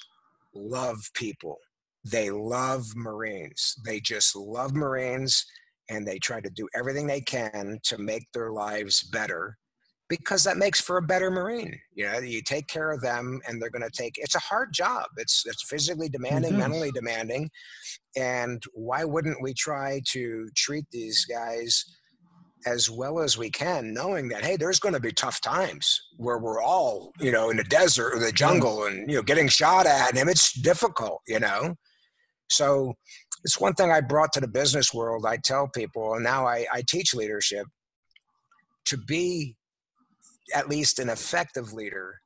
[0.59, 1.57] love people.
[2.03, 3.75] They love marines.
[3.85, 5.45] They just love marines
[5.89, 9.57] and they try to do everything they can to make their lives better
[10.07, 11.79] because that makes for a better marine.
[11.93, 14.73] You know you take care of them and they're going to take it's a hard
[14.73, 15.05] job.
[15.17, 16.61] It's it's physically demanding mm-hmm.
[16.61, 17.49] mentally demanding.
[18.17, 21.85] And why wouldn't we try to treat these guys
[22.65, 26.37] as well as we can knowing that hey there's going to be tough times where
[26.37, 29.85] we're all you know in the desert or the jungle and you know getting shot
[29.85, 31.73] at and it's difficult you know
[32.49, 32.93] so
[33.45, 36.65] it's one thing i brought to the business world i tell people and now i,
[36.73, 37.65] I teach leadership
[38.85, 39.55] to be
[40.53, 42.21] at least an effective leader,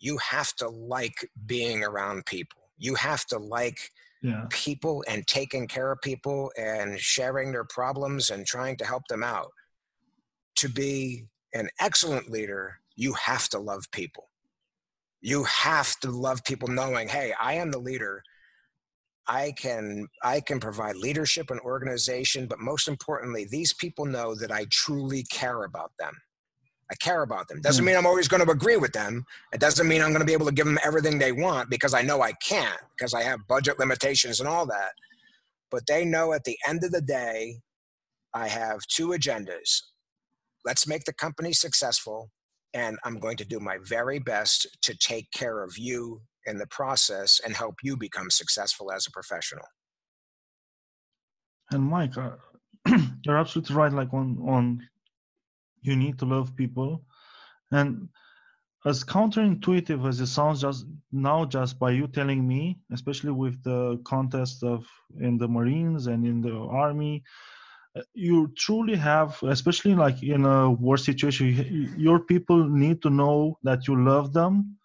[0.00, 2.70] you have to like being around people.
[2.78, 3.90] You have to like
[4.24, 4.46] yeah.
[4.48, 9.22] people and taking care of people and sharing their problems and trying to help them
[9.22, 9.50] out.
[10.56, 14.30] To be an excellent leader, you have to love people.
[15.20, 18.22] You have to love people knowing, hey, I am the leader.
[19.26, 24.52] I can I can provide leadership and organization, but most importantly, these people know that
[24.52, 26.14] I truly care about them.
[26.90, 27.60] I care about them.
[27.60, 27.86] Doesn't hmm.
[27.86, 29.24] mean I'm always going to agree with them.
[29.52, 31.94] It doesn't mean I'm going to be able to give them everything they want because
[31.94, 34.92] I know I can't because I have budget limitations and all that.
[35.70, 37.60] But they know at the end of the day,
[38.34, 39.80] I have two agendas.
[40.64, 42.30] Let's make the company successful,
[42.72, 46.66] and I'm going to do my very best to take care of you in the
[46.66, 49.64] process and help you become successful as a professional.
[51.70, 52.36] And Mike, uh,
[53.24, 53.92] you're absolutely right.
[53.92, 54.88] Like on on
[55.84, 57.04] you need to love people.
[57.70, 58.08] And
[58.86, 63.98] as counterintuitive as it sounds just now just by you telling me especially with the
[64.04, 64.86] contest of
[65.20, 67.22] in the marines and in the army
[67.96, 73.58] uh, you truly have especially like in a war situation your people need to know
[73.62, 74.76] that you love them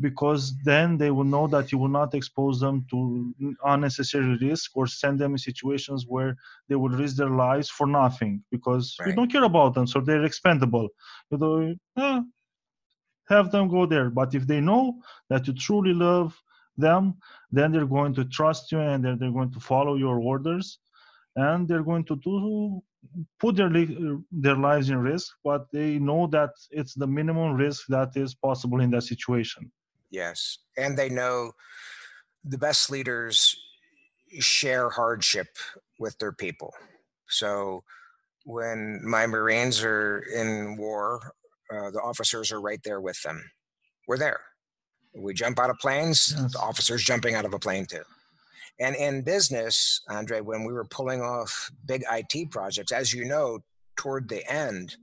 [0.00, 3.34] because then they will know that you will not expose them to
[3.64, 6.36] unnecessary risk or send them in situations where
[6.68, 9.08] they will risk their lives for nothing because right.
[9.08, 10.88] you don't care about them so they're expendable.
[11.30, 12.20] You know eh,
[13.28, 14.10] have them go there.
[14.10, 16.40] But if they know that you truly love
[16.76, 17.14] them
[17.50, 20.78] then they're going to trust you and then they're going to follow your orders
[21.36, 22.82] and they're going to do
[23.38, 23.70] put their
[24.32, 28.80] their lives in risk but they know that it's the minimum risk that is possible
[28.80, 29.70] in that situation
[30.10, 30.58] Yes.
[30.76, 31.52] And they know
[32.44, 33.56] the best leaders
[34.38, 35.48] share hardship
[35.98, 36.72] with their people.
[37.28, 37.82] So
[38.44, 41.32] when my Marines are in war,
[41.72, 43.42] uh, the officers are right there with them.
[44.06, 44.40] We're there.
[45.16, 46.52] We jump out of planes, yes.
[46.52, 48.02] the officers jumping out of a plane too.
[48.78, 53.60] And in business, Andre, when we were pulling off big IT projects, as you know,
[53.96, 54.96] toward the end,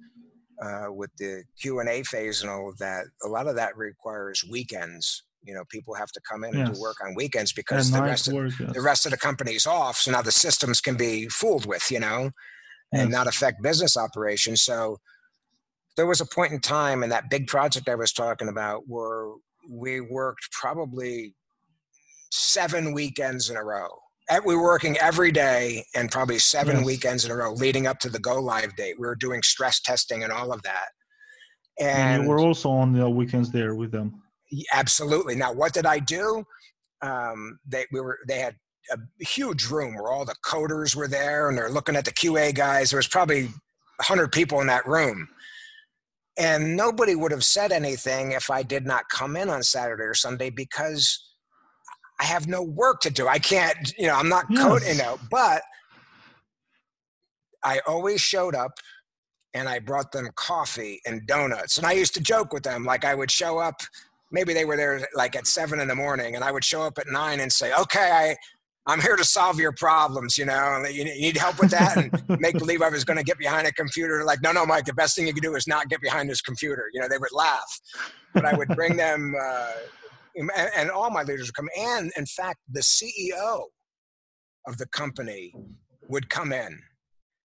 [0.61, 3.75] uh, with the Q and A phase and all of that, a lot of that
[3.77, 7.87] requires weekends You know, people have to come in and do work on weekends because
[7.91, 8.73] And the rest of work, yes.
[8.73, 9.97] the rest of the company's off.
[9.97, 12.31] So now the systems can be fooled with, you know,
[12.93, 13.17] and Yes.
[13.17, 14.61] not affect business operations.
[14.61, 14.99] So
[15.97, 19.33] there was a point in time in that big project I was talking about where
[19.69, 21.35] we worked probably
[22.31, 23.89] seven weekends in a row.
[24.45, 26.85] We were working every day and probably seven Yes.
[26.85, 28.95] weekends in a row leading up to the go live date.
[28.99, 30.89] We were doing stress testing and all of that.
[31.79, 34.21] and And you were also on the weekends there with them.
[34.73, 35.35] Absolutely.
[35.35, 36.43] Now, what did I do?
[37.01, 38.55] Um, they we were they had
[38.91, 42.53] a huge room where all the coders were there, and they're looking at the QA
[42.53, 42.91] guys.
[42.91, 43.49] There was probably
[44.01, 45.27] hundred people in that room,
[46.37, 50.13] and nobody would have said anything if I did not come in on Saturday or
[50.13, 51.32] Sunday because
[52.23, 53.27] I have no work to do.
[53.27, 55.61] I can't, you know, I'm not coding, you know, but
[57.63, 58.79] I always showed up
[59.53, 61.77] and I brought them coffee and donuts.
[61.77, 63.81] And I used to joke with them, like I would show up,
[64.33, 66.97] maybe they were there like at seven in the morning, and I would show up
[66.97, 68.35] at nine and say, "Okay, I,
[68.91, 70.37] I'm here to solve your problems.
[70.37, 73.17] You know, and you, you need help with that." And make believe I was going
[73.17, 74.25] to get behind a computer.
[74.25, 76.41] Like, no, no, Mike, the best thing you can do is not get behind this
[76.41, 76.89] computer.
[76.93, 77.79] You know, they would laugh,
[78.33, 79.71] but I would bring them, uh,
[80.35, 81.69] and, and all my leaders would come.
[81.77, 83.63] And in fact, the CEO
[84.67, 85.53] of the company
[86.09, 86.79] would come in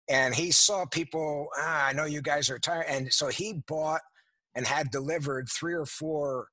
[0.08, 4.00] and he saw people ah, i know you guys are tired and so he bought
[4.54, 6.48] and had delivered three or four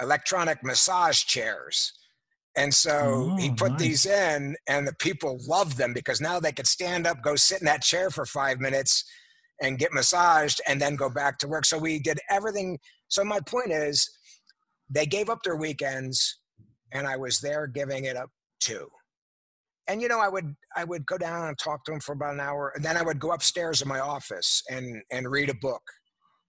[0.00, 1.92] electronic massage chairs
[2.56, 3.80] and so he Oh, put nice.
[3.80, 7.60] these in and the people loved them because now they could stand up go sit
[7.60, 9.04] in that chair for five minutes
[9.62, 13.40] and get massaged and then go back to work so we did everything so my
[13.40, 14.08] point is
[14.90, 16.40] they gave up their weekends
[16.92, 18.30] and i was there giving it up
[18.60, 18.88] too
[19.88, 22.34] and you know i would i would go down and talk to them for about
[22.34, 25.54] an hour and then i would go upstairs in my office and and read a
[25.54, 25.82] book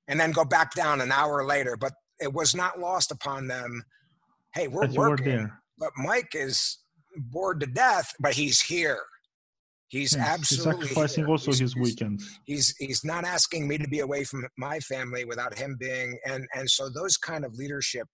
[0.07, 3.83] and then go back down an hour later but it was not lost upon them
[4.53, 6.79] hey we're working but mike is
[7.17, 8.99] bored to death but he's here
[9.87, 11.31] he's hmm, Yes, absolutely He's sacrificing here.
[11.31, 12.39] also He's- his weekends.
[12.45, 16.47] he's he's not asking me to be away from my family without him being and
[16.53, 18.07] and so those kind of leadership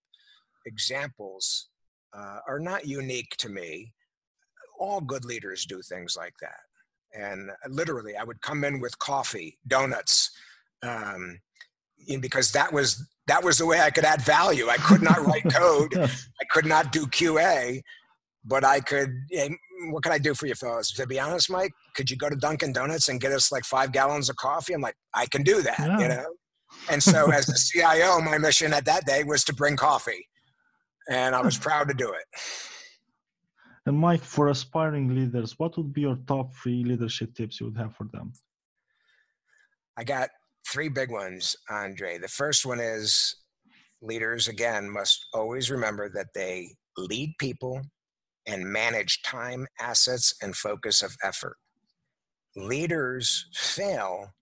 [0.66, 1.68] examples
[2.16, 3.92] uh, are not unique to me
[4.78, 6.60] all good leaders do things like that
[7.14, 10.30] and uh, literally i would come in with coffee donuts
[10.82, 11.38] um,
[12.20, 15.44] because that was that was the way i could add value i could not write
[15.52, 17.80] code I could not do QA,
[18.44, 19.10] but I could.
[19.90, 20.90] What can I do for you, fellas?
[20.94, 23.92] To be honest, Mike, could you go to Dunkin' Donuts and get us like five
[23.92, 24.72] gallons of coffee?
[24.72, 25.98] I'm like, I can do that, Yeah.
[26.00, 26.26] you know.
[26.90, 30.26] And so, as the CIO, my mission at that day was to bring coffee,
[31.10, 31.62] and I was hmm.
[31.62, 32.40] proud to do it.
[33.84, 37.76] And Mike, for aspiring leaders, what would be your top three leadership tips you would
[37.76, 38.32] have for them?
[39.96, 40.30] I got
[40.68, 42.18] three big ones, Andre.
[42.18, 43.36] The first one is
[44.00, 47.80] leaders, again, must always remember that they lead people
[48.46, 51.56] and manage time, assets, and focus of effort.
[52.56, 54.32] Leaders fail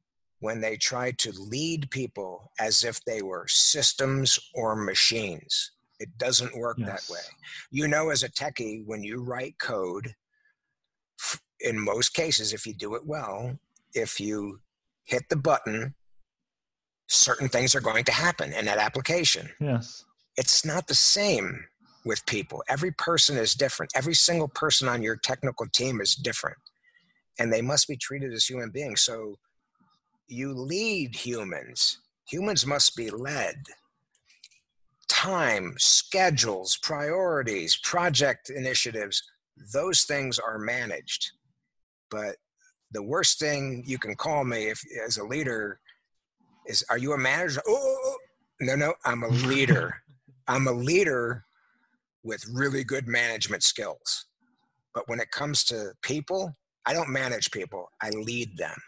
[0.40, 5.72] when they try to lead people as if they were systems or machines.
[6.00, 7.20] It doesn't work that way.
[7.70, 10.14] You know, as a techie, when you write code,
[11.60, 13.58] in most cases, if you do it well,
[13.94, 14.60] if you
[15.04, 15.94] hit the button,
[17.08, 19.50] certain things are going to happen in that application.
[19.60, 20.04] Yes.
[20.36, 21.66] It's not the same
[22.06, 22.64] with people.
[22.68, 23.92] Every person is different.
[23.94, 26.56] Every single person on your technical team is different.
[27.38, 29.02] And they must be treated as human beings.
[29.02, 29.36] So
[30.28, 31.98] you lead humans.
[32.30, 33.56] Humans must be led.
[35.20, 39.22] Time, schedules, priorities, project initiatives,
[39.70, 41.32] those things are managed.
[42.10, 42.36] But
[42.92, 45.78] the worst thing you can call me if as a leader
[46.66, 47.60] is are you a manager?
[47.68, 48.16] Oh, oh, oh.
[48.62, 49.94] no, no, I'm a leader.
[50.48, 51.44] I'm a leader
[52.22, 54.24] with really good management skills.
[54.94, 56.56] But when it comes to people,
[56.86, 57.90] I don't manage people.
[58.00, 58.80] I lead them.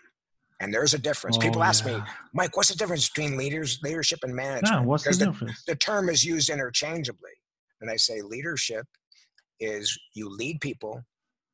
[0.62, 1.36] And there's a difference.
[1.36, 2.00] people Oh, ask me.
[2.32, 4.72] Mike, what's the difference between leaders, leadership and management?
[4.72, 5.64] Yeah, what's the Because difference?
[5.66, 7.32] the term is used interchangeably.
[7.80, 8.86] And I say leadership
[9.58, 11.02] is you lead people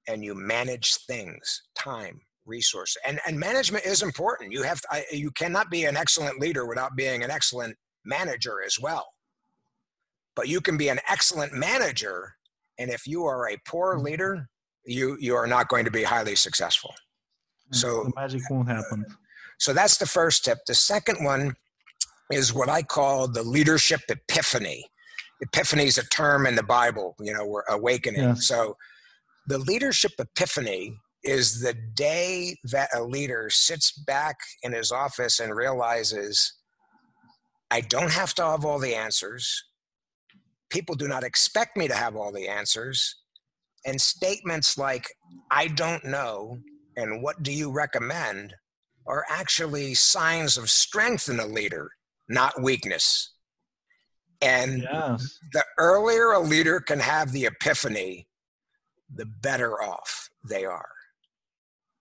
[0.08, 4.52] and you manage things, time, resource, and and management is important.
[4.52, 8.78] You have I, you cannot be an excellent leader without being an excellent manager as
[8.78, 9.06] well.
[10.36, 12.34] But you can be an excellent manager,
[12.78, 14.02] and if you are a poor mm.
[14.02, 14.48] leader,
[14.84, 16.94] you you are not going to be highly successful.
[17.72, 19.04] So the magic won't happen.
[19.58, 20.58] so that's the first tip.
[20.66, 21.54] The second one
[22.30, 24.86] is what I call the leadership epiphany.
[25.40, 28.22] Epiphany is a term in the Bible, you know, we're awakening.
[28.22, 28.46] Yes.
[28.46, 28.76] So
[29.46, 35.54] the leadership epiphany is the day that a leader sits back in his office and
[35.54, 36.54] realizes
[37.70, 39.64] I don't have to have all the answers.
[40.70, 43.16] people do not expect me to have all the answers.
[43.86, 45.06] And statements like,
[45.50, 46.58] I don't know,
[46.98, 48.54] and what do you recommend
[49.06, 51.90] are actually signs of strength in a leader,
[52.28, 53.34] not weakness.
[54.42, 55.38] And Yes.
[55.52, 58.28] the earlier a leader can have the epiphany,
[59.14, 60.90] the better off they are.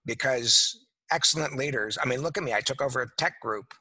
[0.06, 3.74] Because excellent leaders, I mean, look at me, I took over a tech group.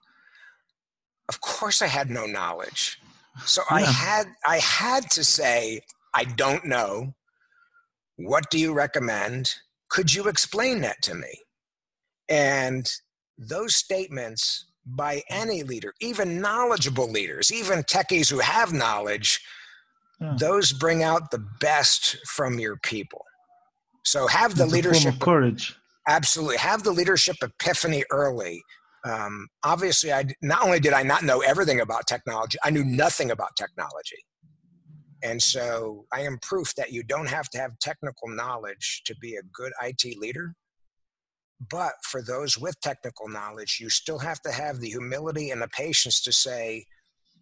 [1.29, 2.99] Of course I had no knowledge.
[3.45, 5.83] So I had I had to say,
[6.15, 7.15] I don't know.
[8.17, 9.55] What do you recommend?
[9.89, 11.43] Could you explain that to me?
[12.29, 12.91] And
[13.39, 19.41] those statements by any leader, even knowledgeable leaders, even techies who have knowledge,
[20.21, 20.35] Yeah.
[20.39, 23.23] those bring out the best from your people.
[24.05, 25.77] So have the It's leadership courage.
[26.09, 28.63] absolutely have the leadership epiphany early.
[29.05, 33.31] Um, obviously, I not only did I not know everything about technology, I knew nothing
[33.31, 34.25] about technology.
[35.23, 39.37] And so I am proof that you don't have to have technical knowledge to be
[39.37, 40.55] a good IT leader.
[41.71, 45.69] But for those with technical knowledge, you still have to have the humility and the
[45.69, 46.85] patience to say,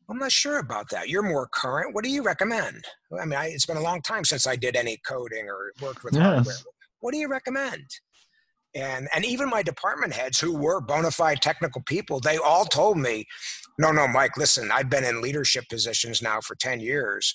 [0.08, 1.08] I'm not sure about that.
[1.08, 1.94] You're more current.
[1.94, 2.84] What do you recommend?
[3.18, 6.04] I mean, I, it's been a long time since I did any coding or worked
[6.04, 6.54] with hardware.
[7.00, 7.84] What do you recommend?
[8.74, 12.98] And and even my department heads who were bona fide technical people, they all told
[12.98, 13.24] me,
[13.78, 17.34] no, no, Mike, listen, I've been in leadership positions now for 10 years.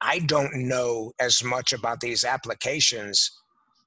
[0.00, 3.30] I don't know as much about these applications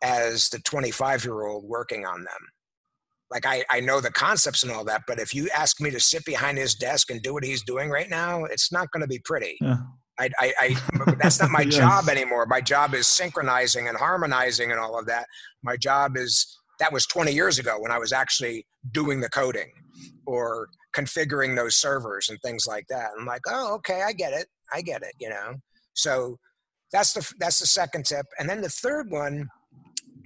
[0.03, 2.41] as the 25 year old working on them.
[3.32, 5.99] Like I, I know the concepts and all that, but if you ask me to
[5.99, 9.07] sit behind his desk and do what he's doing right now, it's not going to
[9.07, 9.57] be pretty.
[9.59, 9.78] Yeah.
[10.20, 11.76] I, I, I that's not my Yes.
[11.76, 12.45] job anymore.
[12.45, 15.26] My job is synchronizing and harmonizing and all of that.
[15.64, 19.72] My job is that was 20 years ago when I was actually doing the coding
[20.28, 23.09] or configuring those servers and things like that.
[23.18, 24.45] I'm like, oh, okay, I get it.
[24.72, 25.14] I get it.
[25.20, 25.55] You know.
[25.94, 26.38] So
[26.91, 29.48] that's the that's the second tip, and then the third one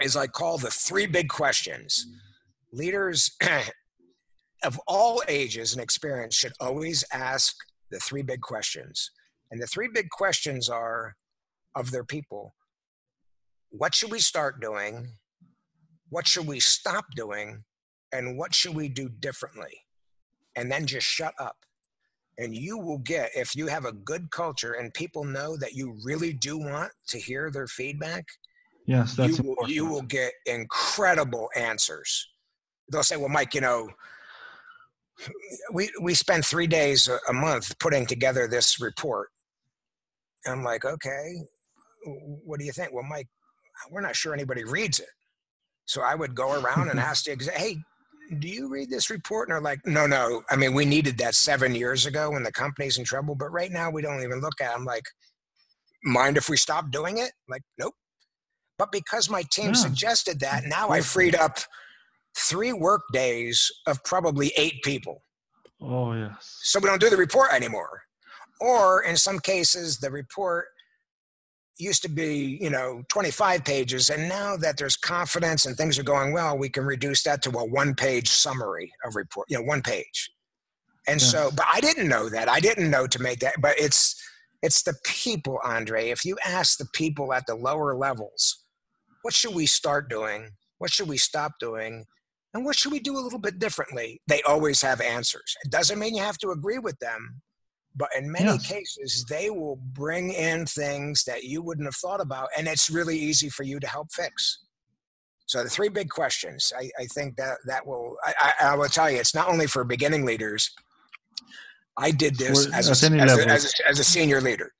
[0.01, 2.05] is I call the three big questions.
[2.71, 3.35] Leaders
[4.63, 7.55] of all ages and experience should always ask
[7.89, 9.11] the three big questions.
[9.49, 11.15] And the three big questions are
[11.75, 12.53] of their people
[13.71, 15.07] what should we start doing?
[16.09, 17.63] What should we stop doing?
[18.11, 19.81] And what should we do differently?
[20.55, 21.57] And then just shut up.
[22.37, 25.97] And you will get, if you have a good culture and people know that you
[26.03, 28.25] really do want to hear their feedback,
[28.85, 29.75] Yes, that's you will, important.
[29.75, 32.29] you will get incredible answers.
[32.89, 33.89] They'll say, "Well, Mike, you know,
[35.73, 39.27] we we spend three days a, month putting together this report."
[40.45, 41.35] I'm like, "Okay,
[42.45, 43.27] what do you think?" Well, Mike,
[43.91, 45.09] we're not sure anybody reads it,
[45.83, 47.75] so I would go around and ask the "Hey,
[48.39, 50.43] do you read this report?" And they're like, "No, no.
[50.49, 53.71] I mean, we needed that seven years ago when the company's in trouble, but right
[53.71, 54.75] now we don't even look at." it.
[54.75, 55.05] I'm like,
[56.03, 57.95] "Mind if we stop doing it?" Like, nope.
[58.77, 59.73] But because my team Yeah.
[59.73, 61.57] suggested that, now I freed up
[62.37, 65.23] three work days of probably eight people.
[65.81, 66.59] Oh yes.
[66.63, 68.03] So we don't do the report anymore.
[68.59, 70.67] Or in some cases, the report
[71.79, 74.09] used to be, you know, 25 pages.
[74.09, 77.49] And now that there's confidence and things are going well, we can reduce that to
[77.57, 80.31] a one page summary of report, you know, one page.
[81.07, 82.49] And so, but I didn't know that.
[82.49, 84.21] I didn't know to make that, but it's,
[84.61, 86.09] it's the people, Andre.
[86.09, 88.63] If you ask the people at the lower levels,
[89.21, 90.49] what should we start doing?
[90.79, 92.05] What should we stop doing?
[92.53, 94.21] And what should we do a little bit differently?
[94.27, 95.55] They always have answers.
[95.63, 97.41] It doesn't mean you have to agree with them,
[97.97, 98.67] but in many Yes.
[98.67, 103.17] cases, they will bring in things that you wouldn't have thought about, and it's really
[103.17, 104.59] easy for you to help fix.
[105.47, 108.17] So the three big questions, I, I think that that will.
[108.23, 110.69] I, I, will tell you, it's not only for beginning leaders.
[111.97, 114.71] I did this as a, as, a, as, a, as a senior leader,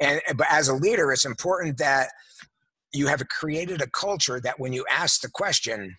[0.00, 2.10] and but as a leader, it's important that
[2.92, 5.96] you have created a culture that when you ask the question,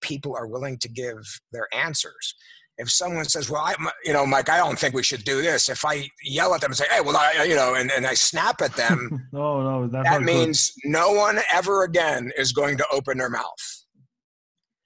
[0.00, 2.34] people are willing to give their answers.
[2.78, 3.74] If someone says, "Well, I,
[4.04, 6.70] you know, Mike, I don't think we should do this," if I yell at them
[6.70, 9.88] and say, "Hey, well, I, you know," and, and I snap at them, no, no,
[9.88, 13.84] that's that means no one ever again is going to open their mouth.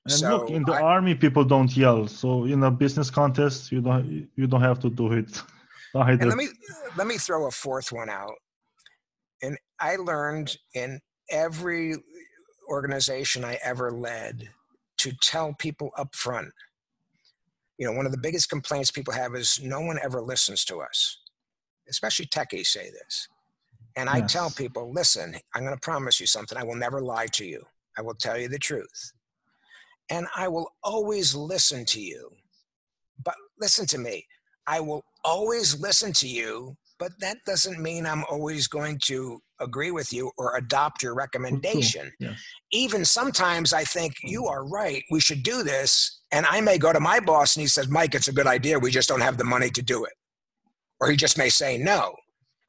[0.06, 2.08] And so look, in the I- army, people don't yell.
[2.08, 5.42] So in a business contest, you don't you don't have to do it
[5.94, 6.22] either.
[6.22, 6.48] And let me
[6.96, 8.34] let me throw a fourth one out.
[9.42, 11.96] And I learned in every
[12.68, 14.48] organization I ever led
[14.98, 16.48] to tell people up front.
[17.78, 20.78] You know, one of the biggest complaints people have is no one ever listens to
[20.78, 21.18] us.
[21.88, 23.28] Especially techies say this.
[23.96, 26.56] And I tell people, listen, I'm going to promise you something.
[26.56, 27.62] I will never lie to you.
[27.98, 29.12] I will tell you the truth.
[30.10, 32.30] And I will always listen to you.
[33.24, 34.26] But listen to me.
[34.66, 39.90] I will always listen to you, but that doesn't mean I'm always going to agree
[39.90, 42.12] with you or adopt your recommendation.
[42.20, 42.42] Yes.
[42.72, 46.20] Even sometimes I think you are right, we should do this.
[46.32, 48.78] And I may go to my boss and he says, Mike, it's a good idea.
[48.78, 50.12] We just don't have the money to do it.
[51.00, 52.14] Or he just may say no.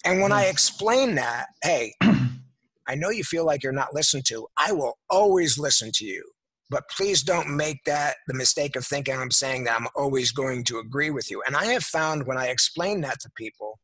[0.05, 1.93] And when I explain that, hey,
[2.87, 4.47] I know you feel like you're not listened to.
[4.57, 6.23] I will always listen to you.
[6.69, 10.63] But please don't make that the mistake of thinking I'm saying that I'm always going
[10.65, 11.43] to agree with you.
[11.45, 13.79] And I have found when I explain that to people,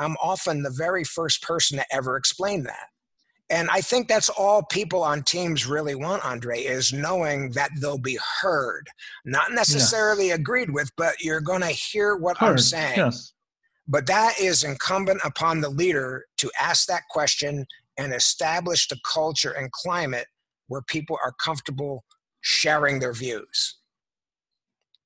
[0.00, 2.86] I'm often the very first person to ever explain that.
[3.50, 7.98] And I think that's all people on teams really want, Andre, is knowing that they'll
[7.98, 8.86] be heard,
[9.24, 12.96] not necessarily agreed with, but you're going to hear what I'm saying.
[12.96, 13.32] Yes.
[13.88, 17.66] But that is incumbent upon the leader to ask that question
[17.98, 20.26] and establish the culture and climate
[20.68, 22.04] where people are comfortable
[22.40, 23.78] sharing their views.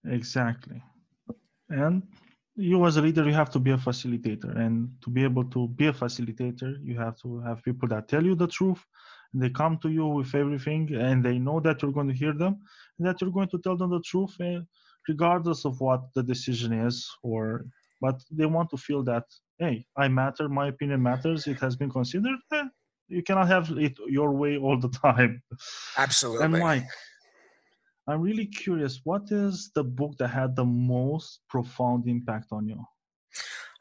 [0.06, 0.82] Exactly.
[1.70, 2.02] And
[2.56, 4.56] you as a leader, you have to be a facilitator.
[4.56, 8.24] And to be able to be a facilitator, you have to have people that tell
[8.24, 8.84] you the truth.
[9.32, 12.60] They come to you with everything and they know that you're going to hear them
[12.98, 14.60] and that you're going to tell them the truth eh,
[15.08, 17.64] regardless of what the decision is or
[18.00, 19.24] but they want to feel that
[19.58, 22.64] hey i matter my opinion matters it has been considered eh,
[23.08, 25.42] you cannot have it your way all the time
[25.98, 26.44] Absolutely.
[26.44, 26.86] and Mike,
[28.06, 29.00] I'm really curious.
[29.04, 32.84] What is the book that had the most profound impact on you?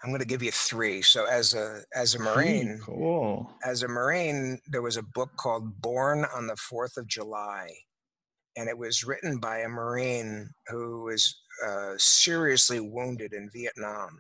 [0.04, 1.02] I'm going to give you three.
[1.02, 2.20] So as a as a.
[2.20, 3.50] Marine, Cool.
[3.66, 7.70] as a Marine, there was a book called Born on the Fourth of July,
[8.58, 14.20] and it was written by a Marine who was uh, seriously wounded in Vietnam.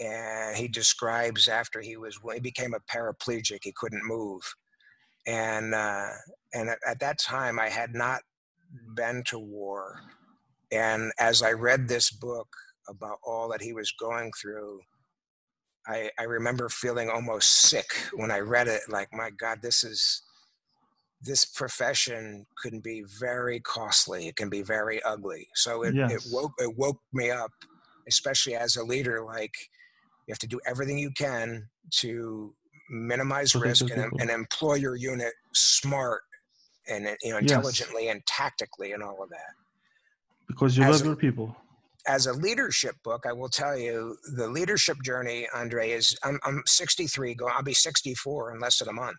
[0.00, 4.42] And he describes after he was he became a paraplegic, he couldn't move,
[5.26, 6.10] and uh,
[6.54, 8.20] and at, at that time I had not
[8.94, 10.00] been to war,
[10.70, 12.48] and as I read this book
[12.88, 14.80] about all that he was going through,
[15.86, 18.82] I, I remember feeling almost sick when I read it.
[18.88, 20.22] Like, my God, this is
[21.20, 24.28] this profession can be very costly.
[24.28, 25.48] It can be very ugly.
[25.54, 27.50] So it, it woke it woke me up,
[28.08, 29.24] especially as a leader.
[29.24, 29.54] Like,
[30.26, 32.54] you have to do everything you can to
[32.90, 36.22] minimize risk and, and employ your unit smart
[36.88, 37.42] and you know Yes.
[37.50, 39.52] intelligently and tactically and all of that
[40.46, 41.56] Because you As love a- your people.
[42.06, 46.62] as a leadership book, I will tell you the leadership journey, Andre, is I'm, I'm
[46.66, 49.18] 63, going, I'll be 64 in less than a month.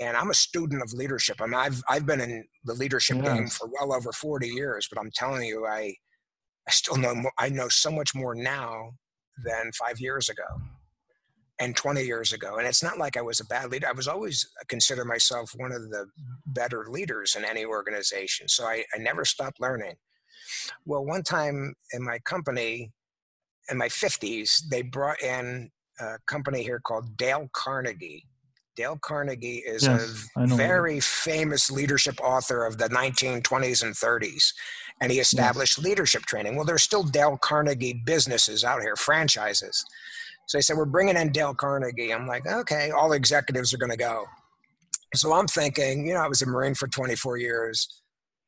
[0.00, 1.36] And I'm a student of leadership.
[1.40, 4.98] I mean, I've, I've been in the leadership game for well over 40 years, but
[5.00, 5.94] I'm telling you, I,
[6.68, 8.90] I still know more, I know so much more now
[9.44, 10.44] than five years ago
[11.60, 12.56] and 20 years ago.
[12.56, 13.86] And it's not like I was a bad leader.
[13.88, 16.06] I was always uh, consider myself one of the
[16.46, 18.48] better leaders in any organization.
[18.48, 19.94] So I, I never stopped learning.
[20.84, 22.92] Well, one time in my company,
[23.70, 28.26] in my 50s, they brought in a company here called Dale Carnegie.
[28.76, 34.52] Dale Carnegie is Yes, a very famous leadership author of the 1920s and 30s,
[35.00, 36.56] and he established leadership training.
[36.56, 39.84] Well, there's still Dale Carnegie businesses out here, franchises.
[40.48, 42.12] So they said, We're bringing in Dale Carnegie.
[42.12, 44.24] I'm like, Okay, all executives are going to go.
[45.14, 48.02] So I'm thinking, you know, I was a Marine for 24 years.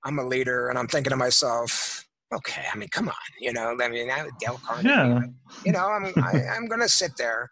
[0.04, 3.76] I'm a leader, and I'm thinking to myself, okay, I mean, come on, you know,
[3.80, 5.20] I mean, I- Dale Carnegie, Yeah.
[5.64, 7.48] you know, I'm I, I'm going to sit there.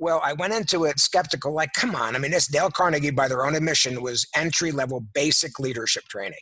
[0.00, 2.16] Well, I went into it skeptical, like, come on.
[2.16, 6.40] I mean, this Dale Carnegie, by their own admission, was entry level basic leadership training.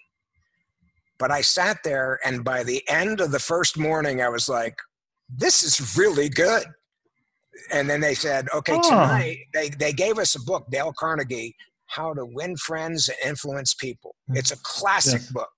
[1.19, 4.75] But I sat there, and by the end of the first morning, I was like,
[5.29, 6.65] this is really good.
[7.73, 8.89] And then they said, okay, Oh.
[8.89, 11.55] tonight, they, they gave us a book, Dale Carnegie,
[11.87, 14.15] How to Win Friends and Influence People.
[14.29, 14.37] Hmm.
[14.37, 15.33] It's a classic Yes.
[15.33, 15.51] book.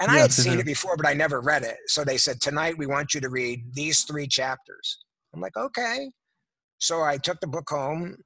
[0.00, 1.78] And I had Yes, it seen it before, but I never read it.
[1.86, 4.98] So they said, tonight we want you to read these three chapters.
[5.32, 6.10] I'm like, okay.
[6.78, 8.16] So I took the book home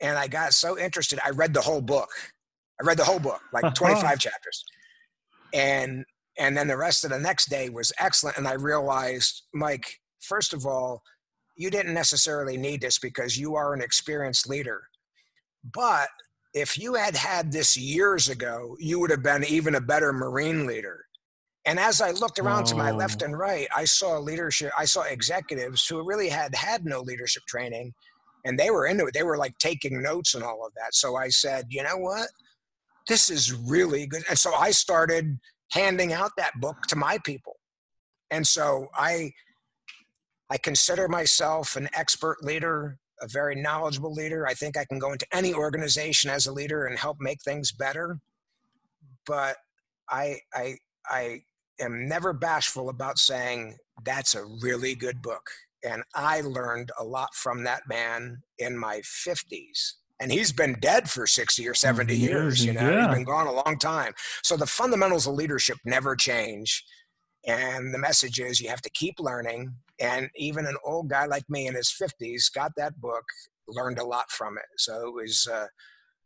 [0.00, 1.18] and I got so interested.
[1.24, 2.08] I read the whole book.
[2.80, 3.74] I read the whole book, like uh-huh.
[3.74, 4.64] 25 chapters.
[5.52, 6.04] And
[6.36, 8.36] and then the rest of the next day was excellent.
[8.38, 11.00] And I realized, Mike, first of all,
[11.56, 14.82] you didn't necessarily need this because you are an experienced leader.
[15.72, 16.08] But
[16.52, 20.66] if you had had this years ago, you would have been even a better Marine
[20.66, 21.04] leader.
[21.66, 23.26] And as I looked around to my left Oh.
[23.26, 27.94] and right, I saw leadership, I saw executives who really had had no leadership training
[28.44, 29.14] and they were into it.
[29.14, 30.94] They were like taking notes and all of that.
[30.94, 32.28] So I said, you know what?
[33.08, 34.22] This is really good.
[34.28, 35.38] And so I started
[35.72, 37.56] handing out that book to my people.
[38.30, 39.32] And so I
[40.54, 44.46] I consider myself an expert leader, a very knowledgeable leader.
[44.46, 47.72] I think I can go into any organization as a leader and help make things
[47.72, 48.20] better.
[49.26, 49.56] But
[50.08, 50.76] I I
[51.10, 51.40] I
[51.80, 55.50] am never bashful about saying that's a really good book.
[55.82, 59.94] And I learned a lot from that man in my 50s.
[60.20, 63.06] And he's been dead for 60 or 70 years, you know, yeah.
[63.06, 64.12] he's been gone a long time.
[64.44, 66.84] So the fundamentals of leadership never change.
[67.46, 69.74] And the message is you have to keep learning.
[70.00, 73.24] And even an old guy like me in his 50s got that book,
[73.68, 74.64] learned a lot from it.
[74.78, 75.66] So it was uh,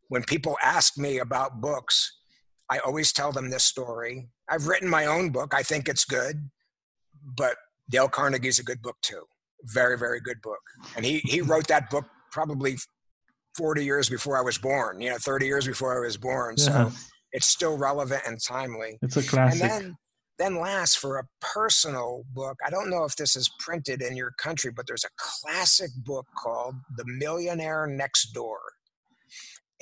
[0.09, 2.19] when people ask me about books,
[2.71, 4.29] I always tell them this story.
[4.49, 5.55] I've written my own book.
[5.55, 6.51] I think it's good,
[7.37, 7.57] but
[7.91, 9.23] Dale Carnegie's a good book too.
[9.64, 10.61] Very, very good book.
[10.97, 12.77] And he, he wrote that book probably
[13.57, 16.55] 40 years before I was born, you know, 30 years before I was born.
[16.59, 16.64] Yeah.
[16.64, 16.93] So
[17.33, 18.99] it's still relevant and timely.
[19.03, 19.62] It's a classic.
[19.62, 19.97] And then,
[20.39, 24.30] then last for a personal book, I don't know if this is printed in your
[24.32, 28.61] country, but there's a classic book called The Millionaire Next Door.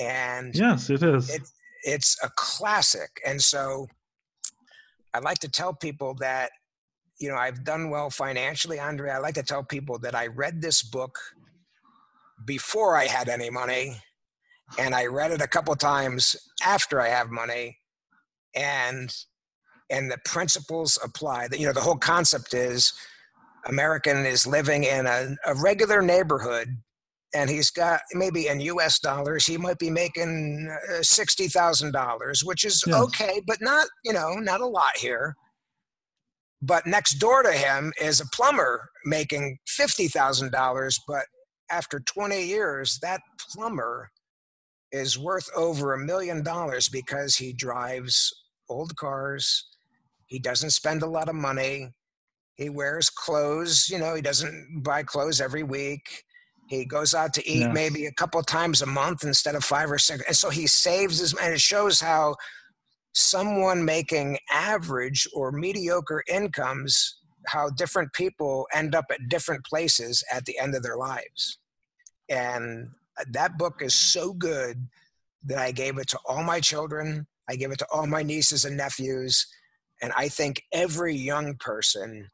[0.01, 1.31] And yes, it is.
[1.31, 1.43] it,
[1.83, 3.11] it's a classic.
[3.27, 3.87] And so
[5.13, 6.51] I like to tell people that,
[7.19, 9.11] you know, I've done well financially, Andre.
[9.11, 11.19] I like to tell people that I read this book
[12.45, 13.97] before I had any money,
[14.79, 17.79] and I read it a couple times after I have money,
[18.55, 19.15] and
[19.91, 21.49] and the principles apply.
[21.49, 22.93] That you know, the whole concept is
[23.67, 26.69] American is living in a, a regular neighborhood
[27.35, 32.83] and he's got maybe in US dollars, he might be making uh, $60,000, which is
[32.87, 32.95] Yes.
[33.03, 35.35] okay, but not, you know, not a lot here.
[36.63, 41.25] But next door to him is a plumber making $50,000, but
[41.71, 43.21] after 20 years, that
[43.53, 44.09] plumber
[44.93, 48.33] is worth over a million dollars because he drives
[48.69, 49.67] old cars.
[50.27, 51.93] He doesn't spend a lot of money.
[52.55, 56.25] He wears clothes, you know, he doesn't buy clothes every week.
[56.69, 57.75] He goes out to eat Yes.
[57.75, 60.25] maybe a couple times a month instead of five or six.
[60.27, 61.47] And so he saves his, money.
[61.47, 62.35] and it shows how
[63.13, 70.45] someone making average or mediocre incomes, how different people end up at different places at
[70.47, 71.59] the end of their lives.
[72.29, 72.89] And
[73.31, 74.89] that book is so good
[75.45, 77.27] that I gave it to all my children.
[77.49, 79.47] I gave it to all my nieces and nephews.
[80.03, 82.29] And I think every young person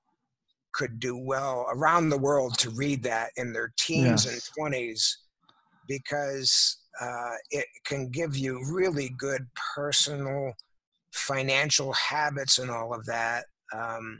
[0.74, 4.54] could do well around the world to read that in their teens Yes.
[4.58, 5.16] and 20s
[5.86, 10.52] because uh, it can give you really good personal
[11.12, 13.44] financial habits and all of that.
[13.74, 14.18] Um,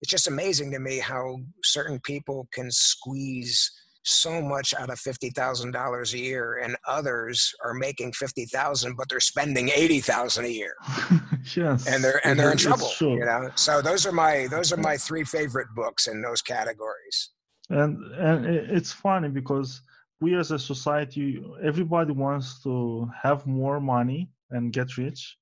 [0.00, 3.70] it's just amazing to me how certain people can squeeze
[4.04, 8.96] so much out of fifty thousand dollars a year, and others are making fifty thousand,
[8.96, 10.74] but they're spending eighty thousand a year,
[11.56, 11.86] yes.
[11.86, 12.90] and they're and they're in trouble.
[13.00, 17.30] You know, so those are my those are my three favorite books in those categories.
[17.70, 19.80] and and it's funny because
[20.20, 25.36] we as a society everybody wants to have more money and get rich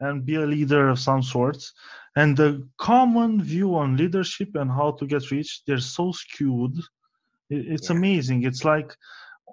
[0.00, 1.72] and be a leader of some sorts
[2.16, 6.76] and the common view on leadership and how to get rich they're so skewed
[7.50, 7.90] it's Yeah.
[7.90, 8.44] amazing.
[8.44, 8.96] It's like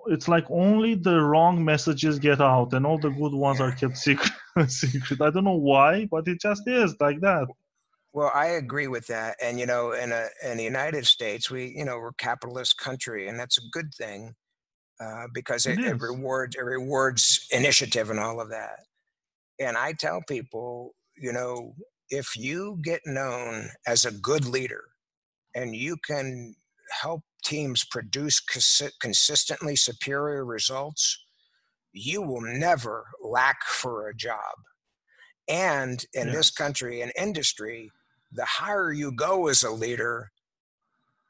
[0.08, 3.98] it's like only the wrong messages get out and all the good ones are kept
[3.98, 4.34] secret
[4.70, 5.22] secret.
[5.22, 7.48] I don't know why but it just is like that.
[8.14, 11.68] Well, I agree with that, and you know, in a in the United States, we
[11.76, 14.36] you know we're a capitalist country, and that's a good thing
[15.02, 18.82] uh, because it, It it rewards it rewards initiative and all of that.
[19.60, 21.76] And I tell people, you know,
[22.10, 24.86] if you get known as a good leader,
[25.56, 26.56] and you can
[27.02, 31.18] help teams produce consi- consistently superior results,
[31.94, 34.56] you will never lack for a job.
[35.48, 37.92] And in this country and industry,
[38.32, 40.30] the higher you go as a leader,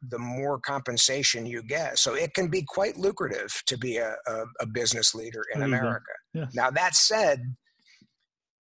[0.10, 2.00] the more compensation you get.
[2.00, 6.14] So it can be quite lucrative to be a, a, a business leader in America.
[6.34, 7.56] yes Now, that said,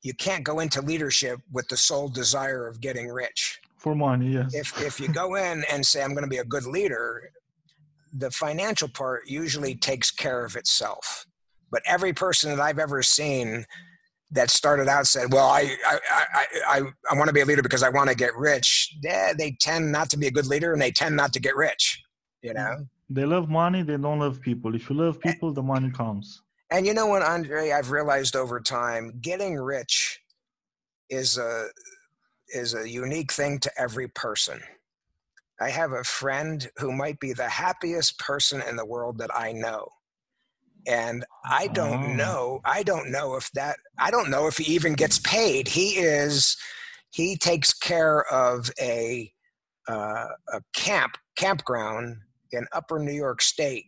[0.04, 3.60] you can't go into leadership with the sole desire of getting rich.
[3.78, 6.44] for money yes If, if you go in and say, I'm going to be a
[6.56, 7.32] good leader,
[8.18, 11.26] the financial part usually takes care of itself.
[11.72, 13.66] But every person that I've ever seen
[14.32, 16.82] that started out said, "Well, I I I I,
[17.12, 19.92] I want to be a leader because I want to get rich." Yeah, they tend
[19.92, 22.02] not to be a good leader, and they tend not to get rich.
[22.42, 22.86] You know.
[23.10, 26.86] they love money they don't love people if you love people the money comes And
[26.86, 27.72] you know what, Andre?
[27.72, 30.20] I've realized over time, getting rich
[31.10, 31.68] is a
[32.50, 34.60] is a unique thing to every person.
[35.60, 39.54] I have a friend who might be the happiest person in the world that I
[39.54, 39.88] know.
[40.88, 42.14] And I don't Oh.
[42.14, 45.68] know, I don't know if that I don't know if he even gets paid.
[45.70, 46.58] He is
[47.12, 49.32] he takes care of a
[49.88, 52.18] uh, a camp campground
[52.52, 53.86] in upper New York State.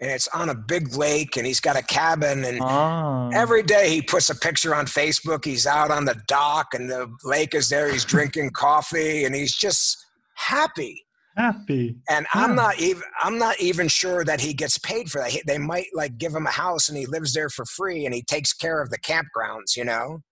[0.00, 3.88] And it's on a big lake and he's got a cabin and ah Every day
[3.88, 5.44] he puts a picture on Facebook.
[5.44, 7.90] He's out on the dock and the lake is there.
[7.90, 9.96] He's drinking coffee and he's just
[10.34, 11.05] happy.
[11.36, 11.96] Happy.
[12.08, 12.42] And Yeah.
[12.44, 15.30] I'm not even I'm not even sure that he gets paid for that.
[15.30, 18.14] He- They might like give him a house and he lives there for free and
[18.14, 20.22] he takes care of the campgrounds, you know.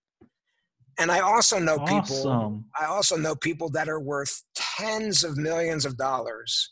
[0.97, 5.85] And I also know people I also know people that are worth tens of millions
[5.85, 6.71] of dollars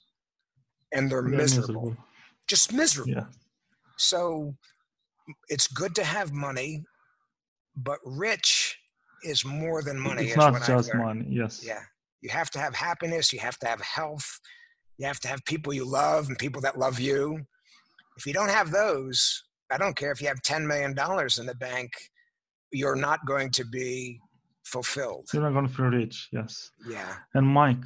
[0.93, 1.95] and they're They're miserable.
[2.47, 3.11] Just miserable.
[3.11, 3.25] Yeah.
[3.97, 4.55] So
[5.47, 6.83] it's good to have money,
[7.75, 8.77] but rich
[9.23, 10.23] is more than money.
[10.23, 11.25] it's is not what just money.
[11.29, 11.63] Yes.
[11.65, 11.81] Yeah.
[12.23, 13.33] You have to have happiness.
[13.33, 14.39] You have to have health.
[14.97, 17.41] You have to have people you love and people that love you.
[18.15, 21.55] If you don't have those, I don't care if you have $10 million in the
[21.59, 21.91] bank,
[22.71, 24.21] you're not going to be
[24.63, 25.27] fulfilled.
[25.33, 26.29] You're not gonna feel rich.
[26.31, 26.71] Yes.
[26.87, 27.15] Yeah.
[27.33, 27.85] And Mike,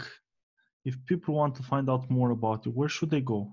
[0.85, 3.51] if people want to find out more about you, where should they go?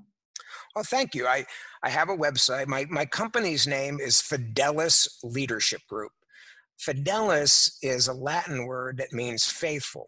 [0.75, 1.27] Well, thank you.
[1.27, 1.47] I,
[1.83, 2.67] I have a website.
[2.67, 6.13] My, my company's name is Fidelis Leadership Group.
[6.79, 10.07] Fidelis is a Latin word that means faithful.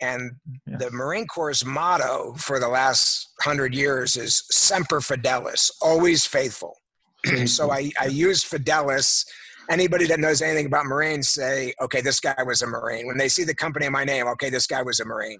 [0.00, 0.32] And
[0.66, 0.80] Yes.
[0.82, 6.76] the Marine Corps' motto for the last hundred years is Semper Fidelis, always faithful.
[7.46, 9.24] so I, I used Fidelis.
[9.68, 13.06] Anybody that knows anything about Marines say, okay, this guy was a Marine.
[13.06, 15.38] When they see the company in my name, okay, this guy was a Marine.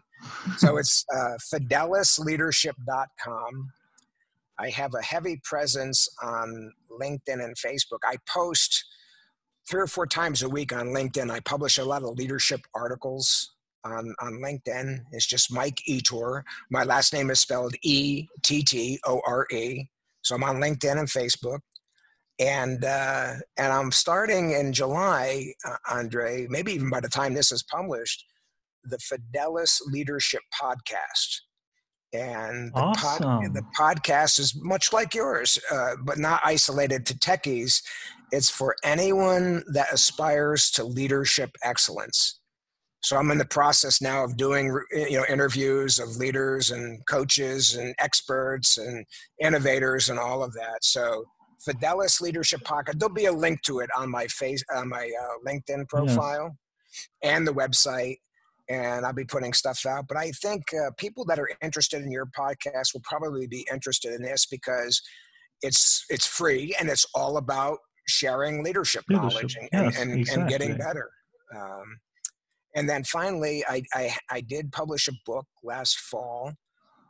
[0.58, 3.70] So it's uh, fidelisleadership.com.
[4.58, 8.00] I have a heavy presence on LinkedIn and Facebook.
[8.04, 8.84] I post
[9.68, 11.30] three or four times a week on LinkedIn.
[11.30, 13.54] I publish a lot of leadership articles
[13.84, 15.00] on, on LinkedIn.
[15.12, 16.42] It's just Mike Ettore.
[16.70, 19.88] My last name is spelled E T T O R E.
[20.22, 21.60] So I'm on LinkedIn and Facebook.
[22.38, 26.46] And uh, and I'm starting in July, uh, Andre.
[26.48, 28.24] Maybe even by the time this is published,
[28.84, 31.40] the Fidelis Leadership Podcast.
[32.12, 33.20] And the, pod,
[33.54, 37.82] the podcast is much like yours, uh, but not isolated to techies.
[38.32, 42.39] It's for anyone that aspires to leadership excellence.
[43.02, 47.74] So I'm in the process now of doing you know interviews of leaders and coaches
[47.74, 49.06] and experts and
[49.40, 50.84] innovators and all of that.
[50.84, 51.24] So
[51.66, 52.98] Fidelis Leadership Podcast.
[52.98, 56.56] There'll be a link to it on my face on my uh, LinkedIn profile
[57.22, 58.16] and the website,
[58.68, 60.06] and I'll be putting stuff out.
[60.08, 64.14] But I think uh, people that are interested in your podcast will probably be interested
[64.14, 65.00] in this because
[65.62, 67.78] it's it's free and it's all about
[68.08, 71.10] sharing leadership, knowledge and, yes, and, and, and getting better.
[71.54, 71.98] Um,
[72.74, 76.52] and then finally, I, I, I did publish a book last fall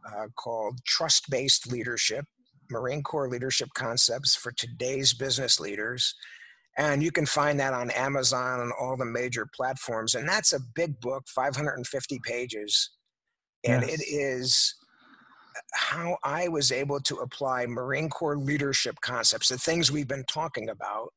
[0.07, 2.25] uh, called Trust Based Leadership
[2.71, 6.15] Marine Corps Leadership Concepts for Today's Business Leaders.
[6.79, 10.15] And you can find that on Amazon and all the major platforms.
[10.15, 12.91] And that's a big book, 550 pages.
[13.65, 14.09] And it Yes.
[14.09, 14.75] is
[15.75, 20.71] how I was able to apply Marine Corps leadership concepts, the things we've been talking
[20.71, 21.13] about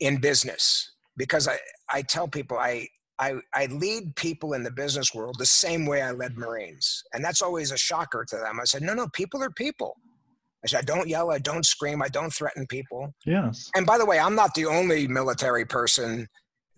[0.00, 0.90] in business.
[1.16, 1.58] Because I,
[1.90, 2.88] I tell people I,
[3.22, 7.04] I, I lead people in the business world the same way I led Marines.
[7.12, 8.58] And that's always a shocker to them.
[8.60, 9.96] I said, no, no, people are people.
[10.64, 13.14] I said, I don't yell, I don't scream, I don't threaten people.
[13.24, 13.70] Yes.
[13.76, 16.26] And by the way, I'm not the only military person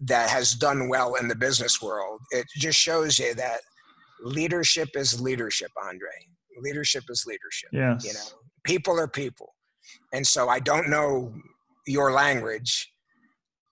[0.01, 2.21] that has done well in the business world.
[2.31, 3.61] It just shows you that
[4.23, 6.09] leadership is leadership, Andre.
[6.61, 7.71] Leadership is leadership.
[7.73, 8.05] Yes.
[8.05, 9.55] You know, people are people.
[10.13, 11.33] And so I don't know
[11.87, 12.91] your language,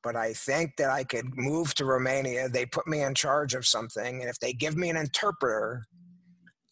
[0.02, 2.48] but I think that I could move to Romania.
[2.48, 4.20] They put me in charge of something.
[4.20, 5.84] And if they give me an interpreter,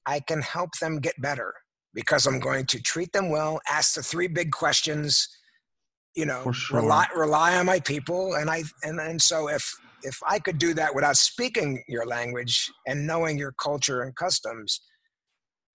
[0.06, 1.54] I can help them get better
[1.94, 5.28] because I'm going to treat them well, ask the three big questions,
[6.14, 6.80] you know, sure.
[6.80, 8.34] rely, rely on my people.
[8.34, 12.70] And I, and, and so if, if I could do that without speaking your language
[12.86, 14.80] and knowing your culture and customs,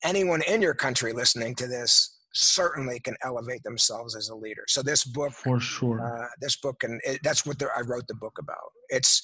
[0.03, 4.63] anyone in your country listening to this certainly can elevate themselves as a leader.
[4.67, 6.01] So this book, For sure.
[6.01, 8.71] uh, this book, and it, that's what I wrote the book about.
[8.89, 9.21] It's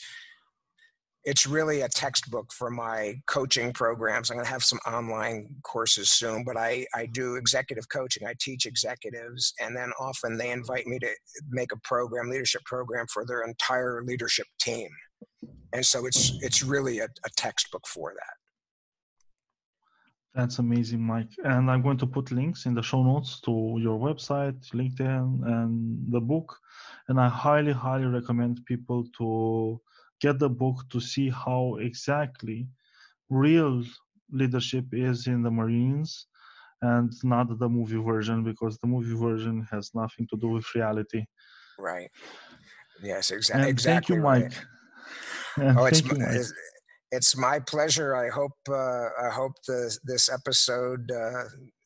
[1.23, 4.31] it's really a textbook for my coaching programs.
[4.31, 8.25] I'm going to have some online courses soon, but I I do executive coaching.
[8.25, 11.09] I teach executives, and then often they invite me to
[11.49, 14.89] make a program, leadership program for their entire leadership team.
[15.73, 18.40] And so it's it's really a, a textbook for that.
[20.33, 21.31] That's amazing, Mike.
[21.43, 26.11] And I'm going to put links in the show notes to your website, LinkedIn, and
[26.11, 26.57] the book.
[27.09, 29.81] And I highly, highly recommend people to
[30.21, 32.67] get the book to see how exactly
[33.29, 33.83] real
[34.31, 36.27] leadership is in the Marines
[36.81, 41.25] and not the movie version because the movie version has nothing to do with reality.
[41.77, 42.09] Right.
[43.03, 43.93] Yes, exa- And exactly.
[43.93, 44.43] thank you, right.
[45.57, 45.77] Mike.
[45.77, 46.27] Oh, it's, you, Mike.
[46.35, 46.53] it's
[47.11, 48.15] it's my pleasure.
[48.15, 51.43] I hope uh, I hope the, this episode uh,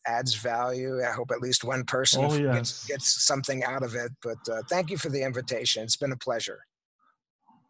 [0.07, 1.01] adds value.
[1.03, 2.55] I hope at least one person Oh, yes.
[2.55, 4.11] gets gets something out of it.
[4.21, 5.83] But uh, thank you for the invitation.
[5.83, 6.59] It's been a pleasure.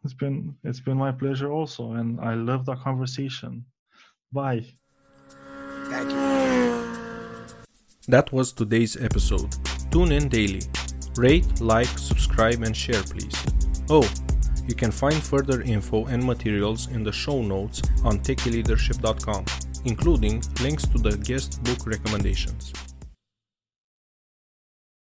[0.04, 3.64] It's been it's been my pleasure also, and I love the conversation.
[4.32, 4.64] Bye.
[5.90, 6.96] Thank you.
[8.08, 9.50] That was today's episode.
[9.90, 10.62] Tune in daily.
[11.16, 13.34] Rate, like, subscribe, and share, please.
[13.88, 14.06] Oh,
[14.66, 19.44] you can find further info and materials in the show notes on techyleadership.com,
[19.84, 22.72] including links to the guest book recommendations.